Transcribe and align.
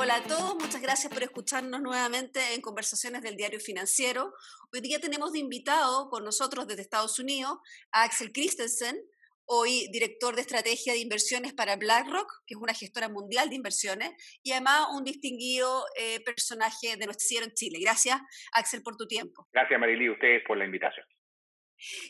Hola 0.00 0.14
a 0.14 0.22
todos, 0.22 0.54
muchas 0.54 0.80
gracias 0.80 1.12
por 1.12 1.24
escucharnos 1.24 1.80
nuevamente 1.80 2.38
en 2.54 2.60
Conversaciones 2.60 3.20
del 3.20 3.36
Diario 3.36 3.58
Financiero. 3.58 4.32
Hoy 4.72 4.80
día 4.80 5.00
tenemos 5.00 5.32
de 5.32 5.40
invitado 5.40 6.08
con 6.08 6.24
nosotros 6.24 6.68
desde 6.68 6.82
Estados 6.82 7.18
Unidos 7.18 7.58
a 7.90 8.04
Axel 8.04 8.30
Christensen, 8.30 8.96
hoy 9.44 9.88
director 9.90 10.36
de 10.36 10.42
estrategia 10.42 10.92
de 10.92 11.00
inversiones 11.00 11.52
para 11.52 11.74
BlackRock, 11.74 12.30
que 12.46 12.54
es 12.54 12.60
una 12.60 12.74
gestora 12.74 13.08
mundial 13.08 13.48
de 13.48 13.56
inversiones, 13.56 14.12
y 14.44 14.52
además 14.52 14.86
un 14.94 15.02
distinguido 15.02 15.84
eh, 15.98 16.20
personaje 16.20 16.96
de 16.96 17.04
nuestro 17.04 17.26
cielo 17.26 17.46
en 17.46 17.54
Chile. 17.54 17.80
Gracias, 17.82 18.20
Axel, 18.52 18.84
por 18.84 18.96
tu 18.96 19.08
tiempo. 19.08 19.48
Gracias, 19.52 19.80
Marily, 19.80 20.10
ustedes 20.10 20.44
por 20.46 20.56
la 20.56 20.64
invitación. 20.64 21.04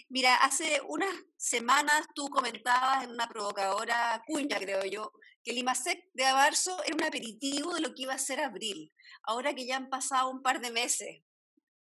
Mira, 0.09 0.37
hace 0.37 0.81
unas 0.89 1.15
semanas 1.37 2.07
tú 2.15 2.29
comentabas 2.29 3.05
en 3.05 3.11
una 3.11 3.29
provocadora 3.29 4.23
cuña, 4.27 4.59
creo 4.59 4.85
yo, 4.85 5.13
que 5.45 5.51
el 5.51 5.59
IMASEC 5.59 6.05
de 6.15 6.25
marzo 6.25 6.83
era 6.85 6.97
un 6.97 7.05
aperitivo 7.05 7.75
de 7.75 7.81
lo 7.81 7.95
que 7.95 8.03
iba 8.03 8.15
a 8.15 8.19
ser 8.19 8.41
abril. 8.41 8.91
Ahora 9.25 9.55
que 9.55 9.67
ya 9.67 9.77
han 9.77 9.89
pasado 9.89 10.31
un 10.31 10.43
par 10.43 10.61
de 10.61 10.71
meses, 10.71 11.23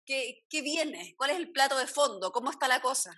¿qué, 0.05 0.43
qué 0.49 0.61
viene? 0.61 1.13
¿Cuál 1.17 1.31
es 1.31 1.37
el 1.37 1.51
plato 1.51 1.77
de 1.77 1.87
fondo? 1.87 2.31
¿Cómo 2.31 2.51
está 2.51 2.67
la 2.67 2.81
cosa? 2.81 3.11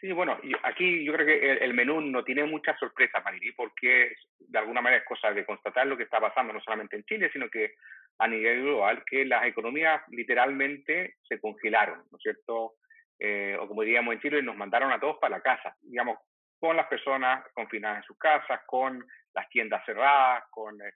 Sí, 0.00 0.12
bueno, 0.12 0.38
aquí 0.62 1.04
yo 1.04 1.12
creo 1.14 1.26
que 1.26 1.52
el, 1.64 1.72
menú 1.72 2.00
no 2.00 2.22
tiene 2.22 2.44
muchas 2.44 2.78
sorpresas, 2.78 3.24
Marily, 3.24 3.52
porque 3.52 4.14
de 4.38 4.58
alguna 4.58 4.82
manera 4.82 5.00
es 5.00 5.08
cosa 5.08 5.32
de 5.32 5.46
constatar 5.46 5.86
lo 5.86 5.96
que 5.96 6.02
está 6.02 6.20
pasando 6.20 6.52
no 6.52 6.60
solamente 6.60 6.96
en 6.96 7.04
Chile, 7.04 7.30
sino 7.32 7.48
que 7.48 7.74
a 8.18 8.28
nivel 8.28 8.62
global, 8.62 9.02
que 9.08 9.24
las 9.24 9.46
economías 9.46 10.02
literalmente 10.08 11.16
se 11.26 11.40
congelaron, 11.40 12.04
¿no 12.10 12.18
es 12.18 12.22
cierto? 12.22 12.74
Eh, 13.18 13.56
o 13.58 13.66
como 13.66 13.82
diríamos 13.82 14.14
en 14.14 14.20
Chile, 14.20 14.42
nos 14.42 14.56
mandaron 14.56 14.92
a 14.92 15.00
todos 15.00 15.16
para 15.18 15.36
la 15.36 15.42
casa, 15.42 15.74
digamos, 15.80 16.18
con 16.58 16.76
las 16.76 16.86
personas 16.86 17.44
confinadas 17.54 17.98
en 17.98 18.04
sus 18.04 18.18
casas, 18.18 18.60
con 18.66 19.04
las 19.34 19.48
tiendas 19.48 19.84
cerradas, 19.84 20.44
con 20.50 20.80
eh, 20.80 20.92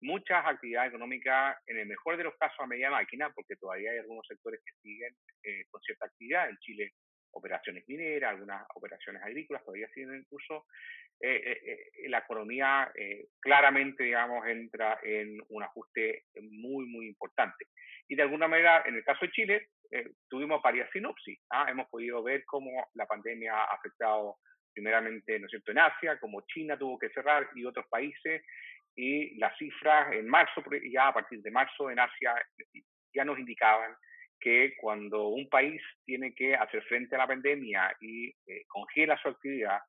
muchas 0.00 0.44
actividades 0.46 0.90
económicas, 0.90 1.56
en 1.66 1.78
el 1.78 1.86
mejor 1.86 2.16
de 2.16 2.24
los 2.24 2.36
casos 2.36 2.58
a 2.60 2.66
media 2.66 2.90
máquina, 2.90 3.30
porque 3.30 3.56
todavía 3.56 3.90
hay 3.90 3.98
algunos 3.98 4.26
sectores 4.26 4.60
que 4.64 4.72
siguen 4.82 5.14
eh, 5.42 5.64
con 5.70 5.80
cierta 5.80 6.06
actividad. 6.06 6.48
En 6.48 6.58
Chile, 6.58 6.92
operaciones 7.32 7.84
mineras, 7.88 8.30
algunas 8.30 8.64
operaciones 8.74 9.22
agrícolas 9.22 9.64
todavía 9.64 9.88
siguen 9.88 10.14
en 10.14 10.24
curso. 10.24 10.66
la 11.20 12.18
economía 12.18 12.92
claramente, 13.40 14.04
digamos, 14.04 14.46
entra 14.46 15.00
en 15.02 15.40
un 15.48 15.62
ajuste 15.62 16.26
muy, 16.42 16.86
muy 16.86 17.06
importante. 17.08 17.66
Y 18.14 18.16
de 18.16 18.22
alguna 18.22 18.46
manera, 18.46 18.84
en 18.86 18.94
el 18.94 19.02
caso 19.02 19.26
de 19.26 19.32
Chile, 19.32 19.70
eh, 19.90 20.08
tuvimos 20.28 20.62
varias 20.62 20.88
sinopsis. 20.92 21.36
¿ah? 21.50 21.66
Hemos 21.68 21.88
podido 21.88 22.22
ver 22.22 22.44
cómo 22.44 22.70
la 22.94 23.06
pandemia 23.06 23.52
ha 23.52 23.74
afectado 23.74 24.36
primeramente, 24.72 25.36
¿no 25.40 25.48
es 25.48 25.62
en 25.66 25.78
Asia, 25.80 26.20
como 26.20 26.46
China 26.46 26.78
tuvo 26.78 26.96
que 26.96 27.08
cerrar 27.08 27.48
y 27.56 27.64
otros 27.64 27.86
países, 27.88 28.40
y 28.94 29.36
las 29.38 29.58
cifras 29.58 30.12
en 30.12 30.28
marzo, 30.28 30.62
ya 30.92 31.08
a 31.08 31.12
partir 31.12 31.42
de 31.42 31.50
marzo 31.50 31.90
en 31.90 31.98
Asia, 31.98 32.40
ya 33.12 33.24
nos 33.24 33.36
indicaban 33.36 33.96
que 34.38 34.76
cuando 34.80 35.26
un 35.26 35.48
país 35.48 35.82
tiene 36.04 36.36
que 36.36 36.54
hacer 36.54 36.84
frente 36.84 37.16
a 37.16 37.18
la 37.18 37.26
pandemia 37.26 37.96
y 38.00 38.28
eh, 38.46 38.62
congela 38.68 39.18
su 39.20 39.26
actividad, 39.26 39.80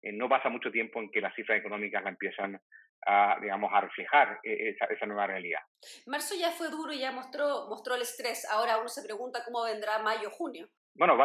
eh, 0.00 0.12
no 0.12 0.30
pasa 0.30 0.48
mucho 0.48 0.70
tiempo 0.70 0.98
en 1.02 1.10
que 1.10 1.20
las 1.20 1.34
cifras 1.34 1.58
económicas 1.58 2.02
la 2.02 2.08
empiezan 2.08 2.58
a, 3.06 3.38
digamos, 3.40 3.72
a 3.72 3.80
reflejar 3.80 4.40
e, 4.42 4.70
esa, 4.70 4.86
esa, 4.86 5.06
nueva 5.06 5.26
realidad. 5.28 5.60
Marzo 6.06 6.34
ya 6.34 6.50
fue 6.50 6.68
duro 6.68 6.92
y 6.92 6.98
ya 6.98 7.12
mostró, 7.12 7.66
mostró 7.68 7.94
el 7.94 8.02
estrés. 8.02 8.46
Ahora 8.50 8.78
uno 8.78 8.88
se 8.88 9.02
pregunta 9.02 9.44
cómo 9.44 9.64
vendrá 9.64 9.98
mayo, 10.00 10.30
junio. 10.30 10.68
Bueno, 10.94 11.18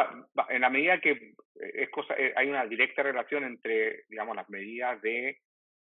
en 0.50 0.60
la 0.60 0.70
medida 0.70 1.00
que 1.00 1.10
eh, 1.10 1.34
es 1.74 1.90
cosa, 1.90 2.14
eh, 2.14 2.32
hay 2.36 2.48
una 2.48 2.66
directa 2.66 3.02
relación 3.02 3.44
entre, 3.44 4.04
digamos, 4.08 4.36
las 4.36 4.48
medidas 4.50 5.00
de, 5.02 5.38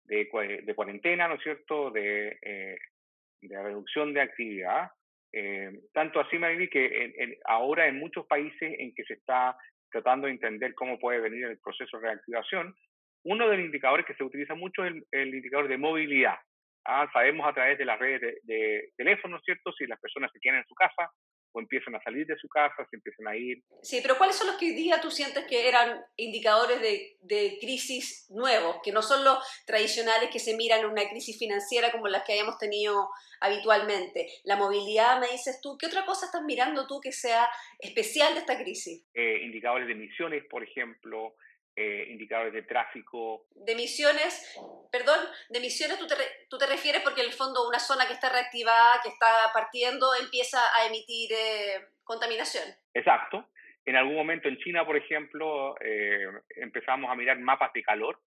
de, 0.06 0.62
de 0.64 0.76
cuarentena, 0.76 1.28
¿no 1.28 1.36
es 1.36 1.44
cierto?, 1.44 1.92
de, 1.92 2.38
eh, 2.42 2.78
de 3.42 3.64
reducción 3.64 4.14
de 4.14 4.22
actividad. 4.22 4.92
tanto 5.94 6.20
así, 6.20 6.38
Marily, 6.38 6.70
que 6.70 7.40
ahora 7.46 7.88
en 7.88 8.00
muchos 8.00 8.26
países 8.26 8.76
en 8.80 8.94
que 8.94 9.04
se 9.04 9.14
está 9.14 9.58
tratando 9.92 10.28
de 10.28 10.34
entender 10.34 10.74
cómo 10.76 11.00
puede 11.00 11.20
venir 11.20 11.46
el 11.46 11.60
proceso 11.60 11.98
de 11.98 12.08
reactivación, 12.08 12.76
uno 13.24 13.50
de 13.50 13.58
los 13.58 13.66
indicadores 13.66 14.06
que 14.06 14.16
se 14.16 14.24
utiliza 14.24 14.56
mucho 14.56 14.86
es 14.86 14.94
el, 15.12 15.36
indicador 15.36 15.68
de 15.68 15.78
movilidad. 15.78 16.36
Ah, 16.86 17.10
sabemos 17.14 17.48
a 17.48 17.54
través 17.54 17.78
de 17.78 17.86
las 17.86 18.00
redes 18.00 18.22
de, 18.22 18.40
de 18.44 18.92
teléfono, 18.96 19.40
¿cierto? 19.42 19.72
Si 19.74 19.86
las 19.86 20.00
personas 20.00 20.32
se 20.32 20.40
quedan 20.40 20.60
en 20.60 20.68
su 20.68 20.76
casa 20.76 21.12
o 21.52 21.60
empiezan 21.60 21.96
a 21.96 22.02
salir 22.02 22.26
de 22.28 22.38
su 22.38 22.48
casa, 22.48 22.86
se 22.90 22.96
empiezan 22.96 23.28
a 23.28 23.36
ir. 23.36 23.64
Sí, 23.82 24.00
pero 24.02 24.18
¿cuáles 24.18 24.36
son 24.36 24.48
los 24.48 24.58
que 24.58 24.68
hoy 24.68 24.76
día 24.76 25.02
tú 25.02 25.10
sientes 25.10 25.46
que 25.46 25.68
eran 25.68 26.00
indicadores 26.16 26.82
de, 26.82 27.18
de, 27.22 27.58
crisis 27.60 28.28
nuevos, 28.30 28.78
que 28.84 28.92
no 28.92 29.02
son 29.02 29.24
los 29.24 29.40
tradicionales 29.66 30.30
que 30.32 30.40
se 30.40 30.56
miran 30.56 30.82
en 30.82 30.88
una 30.88 31.10
crisis 31.10 31.38
financiera 31.38 31.92
como 31.92 32.08
las 32.08 32.24
que 32.24 32.34
hayamos 32.34 32.58
tenido 32.58 33.10
habitualmente? 33.42 34.28
La 34.44 34.58
movilidad, 34.58 35.20
me 35.20 35.28
dices 35.28 35.60
tú, 35.62 35.78
¿qué 35.78 35.88
otra 35.88 36.06
cosa 36.06 36.28
estás 36.28 36.44
mirando 36.44 36.88
tú 36.88 37.00
que 37.02 37.12
sea 37.12 37.48
especial 37.80 38.34
de 38.34 38.42
esta 38.42 38.58
crisis? 38.58 39.08
Eh, 39.14 39.42
indicadores 39.44 39.88
de 39.88 39.94
emisiones, 39.94 40.44
por 40.50 40.64
ejemplo, 40.64 41.36
eh, 41.80 42.08
indicadores 42.10 42.52
de 42.52 42.64
tráfico. 42.64 43.48
De 43.56 43.72
emisiones, 43.72 44.60
perdón, 44.92 45.18
de 45.50 45.60
emisiones 45.60 45.98
tú 45.98 46.08
te, 46.08 46.16
tú 46.50 46.58
te 46.58 46.68
refieres 46.68 47.02
porque 47.04 47.22
en 47.22 47.28
el 47.28 47.34
fondo 47.34 47.66
una 47.66 47.80
zona 47.80 48.06
que 48.06 48.12
está 48.12 48.28
reactivada, 48.28 49.00
que 49.02 49.08
está 49.08 49.50
partiendo, 49.54 50.08
empieza 50.22 50.60
a 50.76 50.88
emitir 50.88 51.32
eh, 51.32 51.88
contaminación. 52.04 52.66
Exacto. 52.94 53.48
En 53.86 53.96
algún 53.96 54.16
momento 54.16 54.50
en 54.50 54.58
China, 54.58 54.86
por 54.86 54.98
ejemplo, 54.98 55.76
eh, 55.80 56.28
empezamos 56.58 57.10
a 57.10 57.16
mirar 57.16 57.40
mapas 57.40 57.72
de 57.72 57.82
calor. 57.82 58.20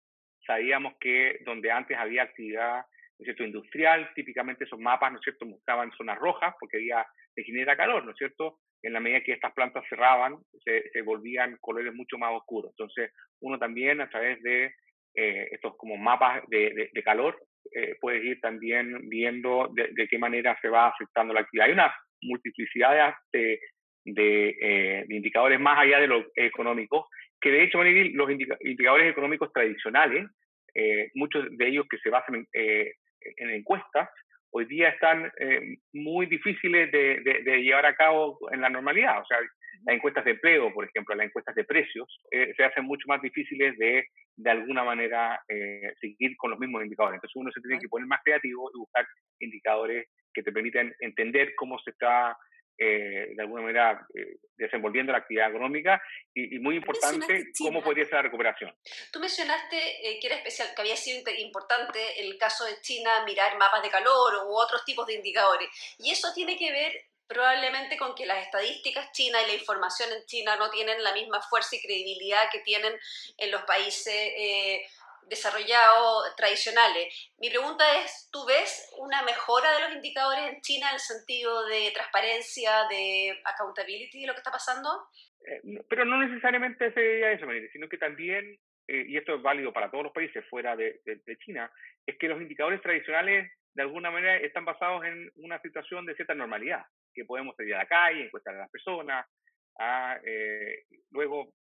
Sabíamos 0.47 0.93
que 0.97 1.39
donde 1.43 1.71
antes 1.71 1.97
había 1.97 2.23
actividad 2.23 2.77
¿no 2.77 3.23
es 3.23 3.25
cierto? 3.25 3.43
industrial, 3.43 4.09
típicamente 4.15 4.63
esos 4.63 4.79
mapas, 4.79 5.11
¿no 5.11 5.17
es 5.17 5.23
cierto?, 5.25 5.45
mostraban 5.45 5.91
zonas 5.91 6.17
rojas 6.19 6.55
porque 6.57 6.77
había, 6.77 7.05
se 7.35 7.43
genera 7.43 7.75
calor, 7.75 8.05
¿no 8.05 8.11
es 8.11 8.17
cierto? 8.17 8.59
En 8.83 8.93
la 8.93 8.99
medida 8.99 9.21
que 9.21 9.33
estas 9.33 9.53
plantas 9.53 9.83
cerraban, 9.89 10.37
se, 10.63 10.89
se 10.91 11.01
volvían 11.01 11.57
colores 11.61 11.93
mucho 11.93 12.17
más 12.17 12.31
oscuros. 12.33 12.71
Entonces, 12.71 13.11
uno 13.41 13.59
también 13.59 14.01
a 14.01 14.09
través 14.09 14.41
de 14.41 14.73
eh, 15.13 15.49
estos 15.51 15.75
como 15.75 15.97
mapas 15.97 16.41
de, 16.47 16.89
de, 16.93 17.03
calor 17.03 17.37
eh, 17.73 17.95
puede 17.99 18.25
ir 18.25 18.39
también 18.39 19.09
viendo 19.09 19.69
de, 19.73 20.07
qué 20.07 20.17
manera 20.17 20.57
se 20.61 20.69
va 20.69 20.87
afectando 20.87 21.33
la 21.33 21.41
actividad. 21.41 21.67
Hay 21.67 21.73
una 21.73 21.93
multiplicidad 22.21 23.13
de, 23.33 23.59
eh, 24.05 25.05
indicadores 25.09 25.59
más 25.59 25.79
allá 25.79 25.99
de 25.99 26.07
lo 26.07 26.23
económico, 26.35 27.09
que 27.41 27.51
de 27.51 27.63
hecho 27.63 27.83
los 27.83 28.31
indicadores 28.31 29.11
económicos 29.11 29.51
tradicionales, 29.51 30.27
muchos 31.15 31.45
de 31.57 31.67
ellos 31.67 31.85
que 31.89 31.97
se 31.97 32.09
basan 32.09 32.35
en, 32.35 32.47
en 32.53 33.49
encuestas, 33.49 34.07
hoy 34.51 34.65
día 34.65 34.89
están 34.89 35.31
eh, 35.39 35.77
muy 35.93 36.25
difíciles 36.25 36.91
de, 36.91 37.21
de, 37.43 37.61
llevar 37.63 37.85
a 37.85 37.95
cabo 37.95 38.37
en 38.51 38.61
la 38.61 38.69
normalidad. 38.69 39.21
O 39.21 39.25
sea, 39.25 39.39
las 39.85 39.95
encuestas 39.95 40.25
de 40.25 40.31
empleo, 40.31 40.73
por 40.73 40.85
ejemplo, 40.85 41.15
las 41.15 41.27
encuestas 41.27 41.55
de 41.55 41.63
precios, 41.63 42.07
eh, 42.31 42.53
se 42.55 42.63
hacen 42.63 42.85
mucho 42.85 43.05
más 43.07 43.21
difíciles 43.21 43.77
de, 43.77 44.05
de 44.35 44.49
alguna 44.49 44.83
manera, 44.83 45.39
eh, 45.47 45.93
seguir 45.99 46.35
con 46.37 46.51
los 46.51 46.59
mismos 46.59 46.83
indicadores. 46.83 47.15
Entonces 47.15 47.35
uno 47.35 47.51
se 47.51 47.61
tiene 47.61 47.79
que 47.79 47.89
poner 47.89 48.07
más 48.07 48.21
creativo 48.23 48.69
y 48.73 48.79
buscar 48.79 49.05
indicadores 49.39 50.07
que 50.33 50.43
te 50.43 50.51
permitan 50.51 50.93
entender 50.99 51.53
cómo 51.55 51.79
se 51.79 51.91
está 51.91 52.35
eh, 52.83 53.35
de 53.35 53.41
alguna 53.43 53.61
manera 53.61 54.07
eh, 54.15 54.37
desenvolviendo 54.57 55.11
la 55.11 55.19
actividad 55.19 55.51
económica 55.51 56.01
y, 56.33 56.57
muy 56.57 56.77
importante 56.77 57.51
cómo 57.59 57.83
podría 57.83 58.05
ser 58.05 58.15
la 58.15 58.21
recuperación. 58.23 58.75
Tú 59.11 59.19
mencionaste 59.19 59.77
eh, 59.77 60.19
que 60.19 60.25
era 60.25 60.37
especial, 60.37 60.69
que 60.75 60.81
había 60.81 60.95
sido 60.95 61.21
importante 61.37 61.99
el 62.21 62.35
caso 62.39 62.65
de 62.65 62.81
China 62.81 63.23
mirar 63.23 63.55
mapas 63.59 63.83
de 63.83 63.91
calor 63.91 64.47
u 64.47 64.55
otros 64.55 64.83
tipos 64.83 65.05
de 65.05 65.13
indicadores 65.13 65.69
y 65.99 66.09
eso 66.09 66.33
tiene 66.33 66.57
que 66.57 66.71
ver 66.71 66.91
probablemente 67.27 67.97
con 67.97 68.15
que 68.15 68.25
las 68.25 68.43
estadísticas 68.43 69.11
chinas 69.11 69.43
y 69.43 69.51
la 69.51 69.53
información 69.59 70.11
en 70.11 70.25
China 70.25 70.55
no 70.55 70.71
tienen 70.71 71.03
la 71.03 71.13
misma 71.13 71.39
fuerza 71.39 71.75
y 71.75 71.81
credibilidad 71.81 72.49
que 72.51 72.61
tienen 72.61 72.93
en 73.37 73.51
los 73.51 73.61
países 73.61 74.33
desarrollados 75.27 76.35
tradicionales. 76.35 77.31
Mi 77.37 77.49
pregunta 77.49 77.83
es, 78.03 78.29
¿tú 78.31 78.45
ves 78.45 78.91
una 78.99 79.23
mejora 79.23 79.71
de 79.73 79.81
los 79.81 79.95
indicadores 79.95 80.53
en 80.53 80.61
China 80.61 80.89
en 80.89 80.95
el 80.95 80.99
sentido 80.99 81.65
de 81.65 81.91
transparencia, 81.93 82.87
de 82.89 83.39
accountability 83.45 84.21
de 84.21 84.27
lo 84.27 84.33
que 84.33 84.39
está 84.39 84.51
pasando? 84.51 84.89
Eh, 85.45 85.83
pero 85.89 86.05
no 86.05 86.17
necesariamente 86.17 86.93
se 86.93 86.99
veía 86.99 87.31
eso, 87.31 87.45
sino 87.71 87.89
que 87.89 87.97
también, 87.97 88.57
eh, 88.87 89.05
y 89.07 89.17
esto 89.17 89.35
es 89.35 89.41
válido 89.41 89.73
para 89.73 89.89
todos 89.89 90.05
los 90.05 90.13
países 90.13 90.45
fuera 90.49 90.75
de, 90.75 91.01
de, 91.05 91.37
China, 91.37 91.71
es 92.05 92.17
que 92.17 92.27
los 92.27 92.41
indicadores 92.41 92.81
tradicionales 92.81 93.51
de 93.73 93.81
alguna 93.81 94.11
manera 94.11 94.37
están 94.37 94.65
basados 94.65 95.03
en 95.05 95.31
una 95.35 95.59
situación 95.61 96.05
de 96.05 96.15
cierta 96.15 96.35
normalidad, 96.35 96.85
que 97.13 97.25
podemos 97.25 97.55
salir 97.55 97.75
a 97.75 97.79
la 97.79 97.87
calle, 97.87 98.25
encuestar 98.25 98.55
a 98.55 98.59
las 98.59 98.71
personas, 98.71 99.25
a, 99.79 100.19
eh, 100.25 100.83
luego 101.11 101.53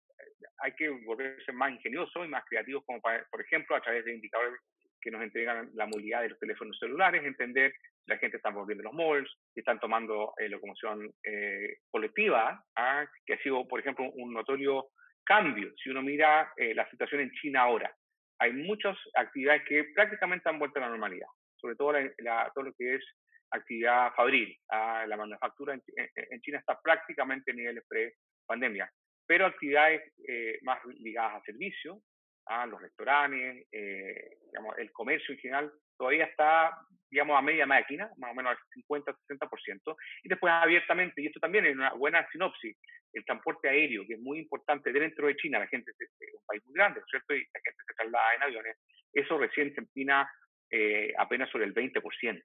hay 0.59 0.73
que 0.73 0.89
volverse 0.89 1.53
más 1.53 1.73
ingeniosos 1.73 2.27
y 2.27 2.29
más 2.29 2.45
creativos, 2.45 2.85
como 2.85 3.01
por 3.01 3.41
ejemplo 3.41 3.77
a 3.77 3.81
través 3.81 4.05
de 4.05 4.15
indicadores 4.15 4.61
que 5.01 5.11
nos 5.11 5.23
entregan 5.23 5.71
la 5.75 5.87
movilidad 5.87 6.23
de 6.23 6.31
los 6.31 6.39
teléfonos 6.39 6.79
celulares, 6.79 7.25
entender 7.25 7.73
si 8.05 8.11
la 8.11 8.19
gente 8.19 8.37
está 8.37 8.51
volviendo 8.51 8.85
los 8.85 8.93
malls, 8.93 9.31
si 9.55 9.61
están 9.61 9.79
tomando 9.79 10.35
eh, 10.39 10.49
locomoción 10.49 11.11
eh, 11.23 11.79
colectiva, 11.91 12.65
¿ah? 12.77 13.07
que 13.25 13.35
ha 13.35 13.43
sido, 13.43 13.67
por 13.67 13.81
ejemplo, 13.81 14.11
un 14.15 14.33
notorio 14.33 14.89
cambio. 15.25 15.73
Si 15.83 15.91
uno 15.91 16.03
mira 16.03 16.53
eh, 16.57 16.75
la 16.75 16.89
situación 16.91 17.21
en 17.21 17.31
China 17.33 17.63
ahora, 17.63 17.95
hay 18.41 18.53
muchas 18.53 18.97
actividades 19.15 19.63
que 19.69 19.85
prácticamente 19.95 20.49
han 20.49 20.59
vuelto 20.59 20.79
a 20.79 20.83
la 20.83 20.91
normalidad. 20.91 21.29
sobre 21.57 21.75
todo 21.75 21.93
la, 21.93 22.51
todo 22.55 22.65
lo 22.65 22.73
que 22.75 22.95
es 22.95 23.05
actividad 23.51 24.13
fabril. 24.15 24.57
Ah, 24.71 25.05
la 25.07 25.17
manufactura 25.17 25.75
en, 25.75 26.41
China 26.41 26.59
está 26.59 26.79
prácticamente 26.81 27.51
a 27.51 27.55
niveles 27.55 27.85
pre-pandemia, 27.89 28.91
pero 29.29 29.47
actividades 29.47 30.03
eh, 30.27 30.59
más 30.63 30.79
ligadas 30.87 31.35
a 31.37 31.45
servicios, 31.45 31.99
a 32.47 32.67
los 32.67 32.81
restaurantes, 32.81 33.67
eh, 33.71 34.39
digamos, 34.47 34.77
el 34.79 34.91
comercio 34.91 35.35
en 35.35 35.41
general, 35.41 35.73
todavía 35.99 36.25
está, 36.25 36.75
digamos, 37.11 37.39
a 37.39 37.43
media 37.43 37.67
máquina, 37.67 38.11
más 38.17 38.31
o 38.33 38.35
menos 38.35 38.53
al 38.53 38.59
50-60%, 38.91 39.97
y 40.25 40.29
después 40.31 40.51
abiertamente, 40.51 41.21
y 41.21 41.27
esto 41.27 41.41
también 41.41 41.67
es 41.67 41.75
una 41.75 41.93
buena 41.93 42.27
sinopsis, 42.33 42.75
el 43.13 43.25
transporte 43.27 43.69
aéreo, 43.69 44.07
que 44.07 44.15
es 44.15 44.21
muy 44.21 44.39
importante 44.39 44.93
dentro 44.93 45.27
de 45.27 45.37
China, 45.37 45.59
la 45.59 45.67
gente 45.67 45.91
es 45.99 46.11
un 46.33 46.47
país 46.47 46.65
muy 46.65 46.75
grande, 46.75 47.03
¿cierto? 47.11 47.35
Y 47.35 47.41
la 47.41 47.61
gente 47.63 47.83
se 47.87 47.95
traslada 47.95 48.35
en 48.35 48.43
aviones, 48.45 48.77
eso 49.13 49.39
recién 49.39 49.75
se 49.75 49.81
empina 49.81 50.27
eh, 50.71 51.13
apenas 51.19 51.51
sobre 51.51 51.67
el 51.67 51.75
20% 51.75 52.43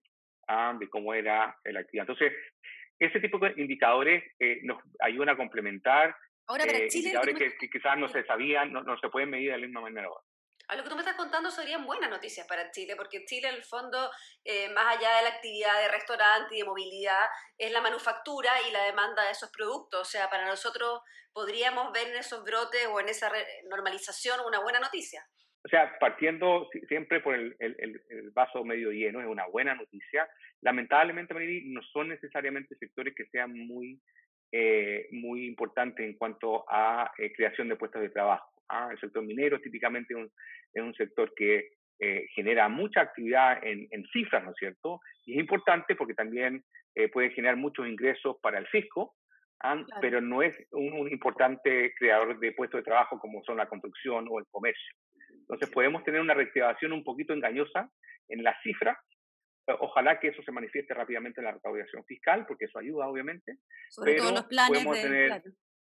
¿ah? 0.49 0.75
de 0.77 0.89
cómo 0.89 1.13
era 1.13 1.55
la 1.63 1.79
actividad. 1.79 2.09
Entonces, 2.09 2.33
ese 2.99 3.19
tipo 3.19 3.39
de 3.39 3.53
indicadores 3.57 4.23
eh, 4.39 4.59
nos 4.63 4.81
ayudan 4.99 5.29
a 5.29 5.37
complementar 5.37 6.15
Ahora, 6.47 6.65
para 6.65 6.77
eh, 6.77 6.87
Chile, 6.89 7.09
indicadores 7.09 7.55
que, 7.59 7.69
quizás 7.69 7.97
no 7.97 8.07
se 8.07 8.25
sabían, 8.25 8.71
no, 8.71 8.83
no 8.83 8.97
se 8.97 9.09
pueden 9.09 9.29
medir 9.29 9.51
de 9.51 9.57
la 9.57 9.65
misma 9.65 9.81
manera 9.81 10.07
ahora. 10.07 10.23
A 10.67 10.75
lo 10.75 10.83
que 10.83 10.89
tú 10.89 10.95
me 10.95 11.01
estás 11.01 11.17
contando 11.17 11.51
serían 11.51 11.85
buenas 11.85 12.09
noticias 12.09 12.47
para 12.47 12.71
Chile, 12.71 12.95
porque 12.95 13.25
Chile, 13.25 13.49
en 13.49 13.55
el 13.55 13.63
fondo, 13.63 14.09
eh, 14.45 14.69
más 14.73 14.97
allá 14.97 15.17
de 15.17 15.23
la 15.23 15.29
actividad 15.35 15.81
de 15.81 15.89
restaurante 15.89 16.55
y 16.55 16.59
de 16.59 16.65
movilidad, 16.65 17.25
es 17.57 17.71
la 17.71 17.81
manufactura 17.81 18.51
y 18.67 18.71
la 18.71 18.83
demanda 18.85 19.25
de 19.25 19.31
esos 19.31 19.51
productos. 19.51 20.01
O 20.01 20.05
sea, 20.05 20.29
para 20.29 20.47
nosotros 20.47 21.01
podríamos 21.33 21.91
ver 21.91 22.07
en 22.09 22.15
esos 22.15 22.43
brotes 22.43 22.87
o 22.87 22.99
en 22.99 23.09
esa 23.09 23.29
normalización 23.69 24.39
una 24.47 24.59
buena 24.59 24.79
noticia. 24.79 25.25
O 25.65 25.69
sea, 25.69 25.97
partiendo 25.99 26.69
siempre 26.87 27.21
por 27.21 27.35
el, 27.35 27.55
el, 27.59 28.31
vaso 28.33 28.63
medio 28.65 28.91
lleno, 28.91 29.21
es 29.21 29.27
una 29.27 29.47
buena 29.47 29.75
noticia. 29.75 30.27
Lamentablemente, 30.61 31.33
no 31.65 31.81
son 31.93 32.09
necesariamente 32.09 32.75
sectores 32.75 33.13
que 33.15 33.25
sean 33.27 33.53
muy, 33.53 34.01
eh, 34.55 35.07
muy 35.11 35.47
importantes 35.47 36.05
en 36.05 36.13
cuanto 36.13 36.63
a 36.69 37.11
eh, 37.17 37.33
creación 37.33 37.69
de 37.69 37.75
puestos 37.75 38.03
de 38.03 38.11
trabajo. 38.11 38.47
¿ah? 38.69 38.89
El 38.91 38.99
sector 38.99 39.23
minero 39.23 39.59
típicamente 39.59 40.13
es 40.73 40.83
un 40.83 40.93
sector 40.93 41.33
que 41.35 41.71
eh, 41.99 42.27
genera 42.35 42.69
mucha 42.69 43.01
actividad 43.01 43.65
en, 43.65 43.87
en, 43.89 44.05
cifras, 44.13 44.43
¿no 44.43 44.51
es 44.51 44.57
cierto? 44.57 44.99
Y 45.25 45.33
es 45.33 45.39
importante 45.39 45.95
porque 45.95 46.13
también 46.13 46.63
eh, 46.93 47.09
puede 47.09 47.31
generar 47.31 47.55
muchos 47.55 47.87
ingresos 47.87 48.35
para 48.41 48.59
el 48.59 48.67
fisco, 48.67 49.15
¿ah? 49.61 49.83
pero 50.01 50.21
no 50.21 50.43
es 50.43 50.55
un, 50.71 51.11
importante 51.11 51.93
creador 51.97 52.37
de 52.39 52.51
puestos 52.51 52.79
de 52.79 52.83
trabajo 52.83 53.17
como 53.19 53.43
son 53.43 53.57
la 53.57 53.67
construcción 53.67 54.27
o 54.29 54.37
el 54.37 54.45
comercio. 54.51 54.95
Entonces 55.31 55.69
podemos 55.71 56.03
tener 56.03 56.21
una 56.21 56.35
reactivación 56.35 56.93
un 56.93 57.03
poquito 57.03 57.33
engañosa 57.33 57.89
en 58.29 58.43
las 58.43 58.61
cifras. 58.61 58.97
Ojalá 59.79 60.19
que 60.19 60.29
eso 60.29 60.41
se 60.43 60.51
manifieste 60.51 60.93
rápidamente 60.93 61.39
en 61.39 61.45
la 61.45 61.53
recaudación 61.53 62.03
fiscal, 62.05 62.45
porque 62.45 62.65
eso 62.65 62.79
ayuda, 62.79 63.07
obviamente. 63.07 63.59
Sobre 63.89 64.15
todo 64.15 64.31
los 64.31 64.45
planes 64.45 64.83
de... 64.83 65.01
Tener, 65.01 65.43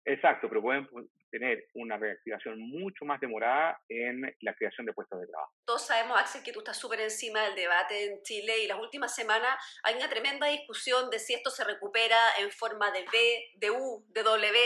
Exacto, 0.07 0.49
pero 0.49 0.61
pueden 0.61 0.87
tener 1.31 1.67
una 1.75 1.97
reactivación 1.97 2.61
mucho 2.61 3.05
más 3.05 3.19
demorada 3.21 3.81
en 3.89 4.23
la 4.41 4.55
creación 4.55 4.87
de 4.87 4.93
puestos 4.93 5.21
de 5.21 5.27
trabajo. 5.27 5.53
Todos 5.65 5.87
sabemos, 5.87 6.19
Axel, 6.19 6.43
que 6.45 6.53
tú 6.53 6.61
estás 6.61 6.79
súper 6.79 7.01
encima 7.01 7.43
del 7.43 7.55
debate 7.55 8.05
en 8.05 8.23
Chile 8.23 8.63
y 8.63 8.69
las 8.69 8.79
últimas 8.79 9.15
semanas 9.15 9.57
hay 9.83 9.97
una 9.97 10.09
tremenda 10.09 10.47
discusión 10.47 11.11
de 11.11 11.19
si 11.19 11.35
esto 11.35 11.51
se 11.51 11.65
recupera 11.65 12.19
en 12.39 12.51
forma 12.51 12.91
de 12.93 13.05
B, 13.11 13.51
de 13.57 13.71
U, 13.71 14.05
de 14.09 14.23
W 14.23 14.59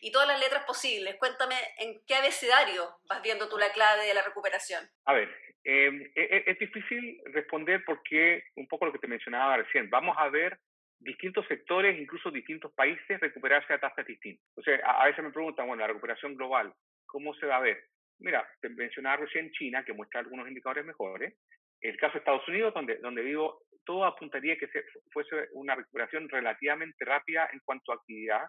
y 0.00 0.10
todas 0.10 0.26
las 0.26 0.40
letras 0.40 0.64
posibles. 0.64 1.16
Cuéntame, 1.16 1.56
¿en 1.78 2.00
qué 2.06 2.14
abecedario 2.14 2.98
vas 3.08 3.22
viendo 3.22 3.48
tú 3.48 3.58
la 3.58 3.70
clave 3.70 4.06
de 4.06 4.14
la 4.14 4.22
recuperación? 4.22 4.82
A 5.04 5.12
ver, 5.12 5.28
eh, 5.64 6.10
es, 6.14 6.46
es 6.46 6.58
difícil 6.58 7.20
responder 7.26 7.84
porque 7.84 8.44
un 8.56 8.66
poco 8.66 8.86
lo 8.86 8.92
que 8.92 8.98
te 8.98 9.08
mencionaba 9.08 9.58
recién, 9.58 9.90
vamos 9.90 10.16
a 10.18 10.28
ver 10.28 10.58
distintos 11.00 11.46
sectores, 11.46 11.98
incluso 11.98 12.30
distintos 12.30 12.72
países, 12.72 13.20
recuperarse 13.20 13.72
a 13.72 13.78
tasas 13.78 14.06
distintas. 14.06 14.44
O 14.56 14.62
sea, 14.62 14.76
a, 14.84 15.06
veces 15.06 15.24
me 15.24 15.30
preguntan, 15.30 15.66
bueno, 15.66 15.80
la 15.80 15.88
recuperación 15.88 16.34
global, 16.34 16.72
¿cómo 17.06 17.34
se 17.34 17.46
va 17.46 17.56
a 17.56 17.60
ver? 17.60 17.84
Mira, 18.18 18.46
te 18.60 18.68
mencionaba 18.68 19.18
recién 19.18 19.50
China, 19.52 19.84
que 19.84 19.92
muestra 19.92 20.20
algunos 20.20 20.48
indicadores 20.48 20.84
mejores. 20.84 21.34
El 21.80 21.96
caso 21.98 22.14
de 22.14 22.18
Estados 22.20 22.48
Unidos, 22.48 22.72
donde, 22.74 22.96
donde 22.96 23.22
vivo, 23.22 23.62
todo 23.84 24.04
apuntaría 24.04 24.56
que 24.56 24.68
se, 24.68 24.84
fuese 25.12 25.48
una 25.52 25.74
recuperación 25.74 26.28
relativamente 26.28 27.04
rápida 27.04 27.48
en 27.52 27.60
cuanto 27.60 27.92
a 27.92 27.96
actividad, 27.96 28.42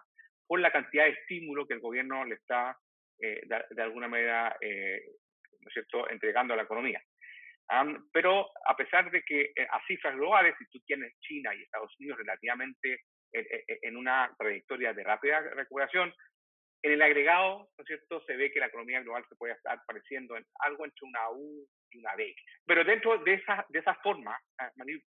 por 0.46 0.60
la 0.60 0.72
cantidad 0.72 1.04
de 1.04 1.10
estímulo 1.10 1.66
que 1.66 1.74
el 1.74 1.80
gobierno 1.80 2.24
le 2.24 2.36
está, 2.36 2.76
eh, 3.20 3.42
de, 3.46 3.82
alguna 3.82 4.08
manera, 4.08 4.56
eh, 4.60 5.02
¿no 5.60 5.68
es 5.68 5.74
cierto?, 5.74 6.08
entregando 6.08 6.54
a 6.54 6.56
la 6.56 6.62
economía 6.62 7.02
pero 8.12 8.50
a 8.66 8.76
pesar 8.76 9.10
de 9.10 9.22
que 9.22 9.52
eh, 9.54 9.68
a 9.70 9.80
cifras 9.86 10.14
globales, 10.16 10.54
si 10.58 10.66
tú 10.70 10.80
tienes 10.86 11.12
China 11.20 11.54
y 11.54 11.62
Estados 11.62 11.94
Unidos 11.98 12.18
relativamente 12.18 12.94
eh, 13.32 13.64
eh, 13.68 13.78
en 13.82 13.96
una 13.96 14.34
trayectoria 14.38 14.92
de 14.94 15.04
rápida 15.04 15.40
recuperación, 15.40 16.12
en 16.82 16.92
el 16.92 17.02
agregado, 17.02 17.68
¿no 17.76 17.82
es 17.82 17.86
cierto?, 17.86 18.22
se 18.24 18.36
ve 18.36 18.52
que 18.52 18.60
la 18.60 18.66
economía 18.66 19.02
global 19.02 19.24
se 19.28 19.36
puede 19.36 19.54
estar 19.54 19.80
pareciendo 19.86 20.36
en 20.36 20.44
algo 20.60 20.84
entre 20.84 21.06
una 21.06 21.30
U 21.30 21.66
y 21.90 21.98
una 21.98 22.14
B. 22.14 22.34
Pero 22.66 22.84
dentro 22.84 23.18
de 23.18 23.34
esa, 23.34 23.66
de 23.68 23.80
esa 23.80 23.94
forma, 23.96 24.38
ah, 24.58 24.70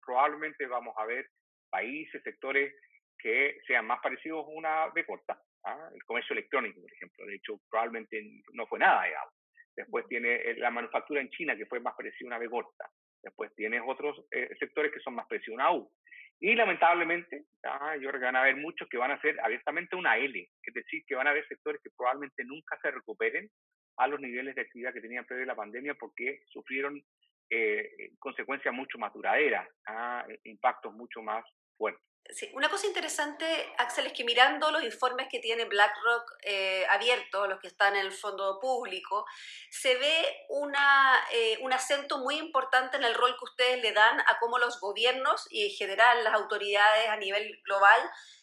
probablemente 0.04 0.66
vamos 0.66 0.96
a 0.98 1.06
ver 1.06 1.28
países, 1.70 2.22
sectores 2.24 2.74
que 3.18 3.60
sean 3.68 3.86
más 3.86 4.00
parecidos 4.02 4.46
a 4.46 4.50
una 4.50 4.88
B 4.88 5.06
corta. 5.06 5.40
¿ah? 5.64 5.90
El 5.94 6.04
comercio 6.04 6.34
electrónico, 6.34 6.82
por 6.82 6.92
ejemplo. 6.92 7.26
De 7.26 7.36
hecho, 7.36 7.60
probablemente 7.70 8.22
no 8.54 8.66
fue 8.66 8.80
nada, 8.80 9.06
digamos. 9.06 9.34
Después 9.76 10.06
tiene 10.08 10.36
eh, 10.36 10.56
la 10.58 10.72
manufactura 10.72 11.22
en 11.22 11.30
China, 11.30 11.56
que 11.56 11.66
fue 11.66 11.80
más 11.80 11.96
parecida 11.96 12.28
a 12.28 12.28
una 12.28 12.38
B 12.38 12.50
corta. 12.50 12.90
Después 13.24 13.54
tienes 13.56 13.82
otros 13.86 14.26
eh, 14.32 14.50
sectores 14.60 14.92
que 14.92 15.00
son 15.00 15.16
más 15.16 15.28
parecidos 15.28 15.60
a 15.60 15.64
una 15.64 15.74
U. 15.74 15.92
Y 16.40 16.56
lamentablemente, 16.56 17.46
yo 18.02 18.10
creo 18.10 18.20
que 18.20 18.26
van 18.26 18.36
a 18.36 18.42
haber 18.42 18.56
muchos 18.56 18.90
que 18.90 18.98
van 18.98 19.12
a 19.12 19.22
ser 19.22 19.40
abiertamente 19.42 19.96
una 19.96 20.18
L, 20.18 20.50
es 20.64 20.74
decir, 20.74 21.04
que 21.06 21.14
van 21.14 21.28
a 21.28 21.30
haber 21.30 21.48
sectores 21.48 21.80
que 21.84 21.92
probablemente 21.96 22.44
nunca 22.46 22.80
se 22.82 22.90
recuperen 22.90 23.48
a 23.98 24.08
los 24.08 24.20
niveles 24.20 24.56
de 24.56 24.62
actividad 24.62 24.92
que 24.92 25.02
tenían 25.02 25.26
previo 25.26 25.44
a 25.44 25.48
la 25.48 25.56
pandemia 25.56 25.94
porque 25.94 26.42
sufrieron 26.48 27.00
eh, 27.52 28.12
consecuencias 28.18 28.74
mucho 28.74 28.98
más 28.98 29.14
duraderas, 29.14 29.70
¿ah? 29.86 30.26
impactos 30.46 30.94
mucho 30.94 31.22
más 31.22 31.46
fuertes. 31.78 32.11
Sí, 32.30 32.50
una 32.54 32.70
cosa 32.70 32.88
interesante, 32.88 33.74
Axel, 33.78 34.06
es 34.06 34.14
que 34.14 34.24
mirando 34.24 34.72
los 34.72 34.84
informes 34.84 35.28
que 35.30 35.40
tiene 35.40 35.66
BlackRock 35.66 36.38
eh, 36.44 36.86
abiertos, 36.90 37.50
los 37.50 37.60
que 37.60 37.68
están 37.68 37.96
en 37.96 38.06
el 38.06 38.14
fondo 38.14 38.58
público, 38.60 39.26
se 39.70 39.96
ve 39.96 40.46
una, 40.48 41.20
eh, 41.34 41.58
un 41.62 41.74
acento 41.74 42.20
muy 42.20 42.38
importante 42.38 42.96
en 42.96 43.04
el 43.04 43.16
rol 43.16 43.36
que 43.38 43.44
ustedes 43.44 43.82
le 43.82 43.92
dan 43.92 44.20
a 44.22 44.38
cómo 44.40 44.60
los 44.60 44.80
gobiernos 44.80 45.46
y 45.50 45.66
en 45.66 45.72
general 45.72 46.24
las 46.24 46.34
autoridades 46.34 47.10
a 47.10 47.18
nivel 47.18 47.60
global 47.66 48.00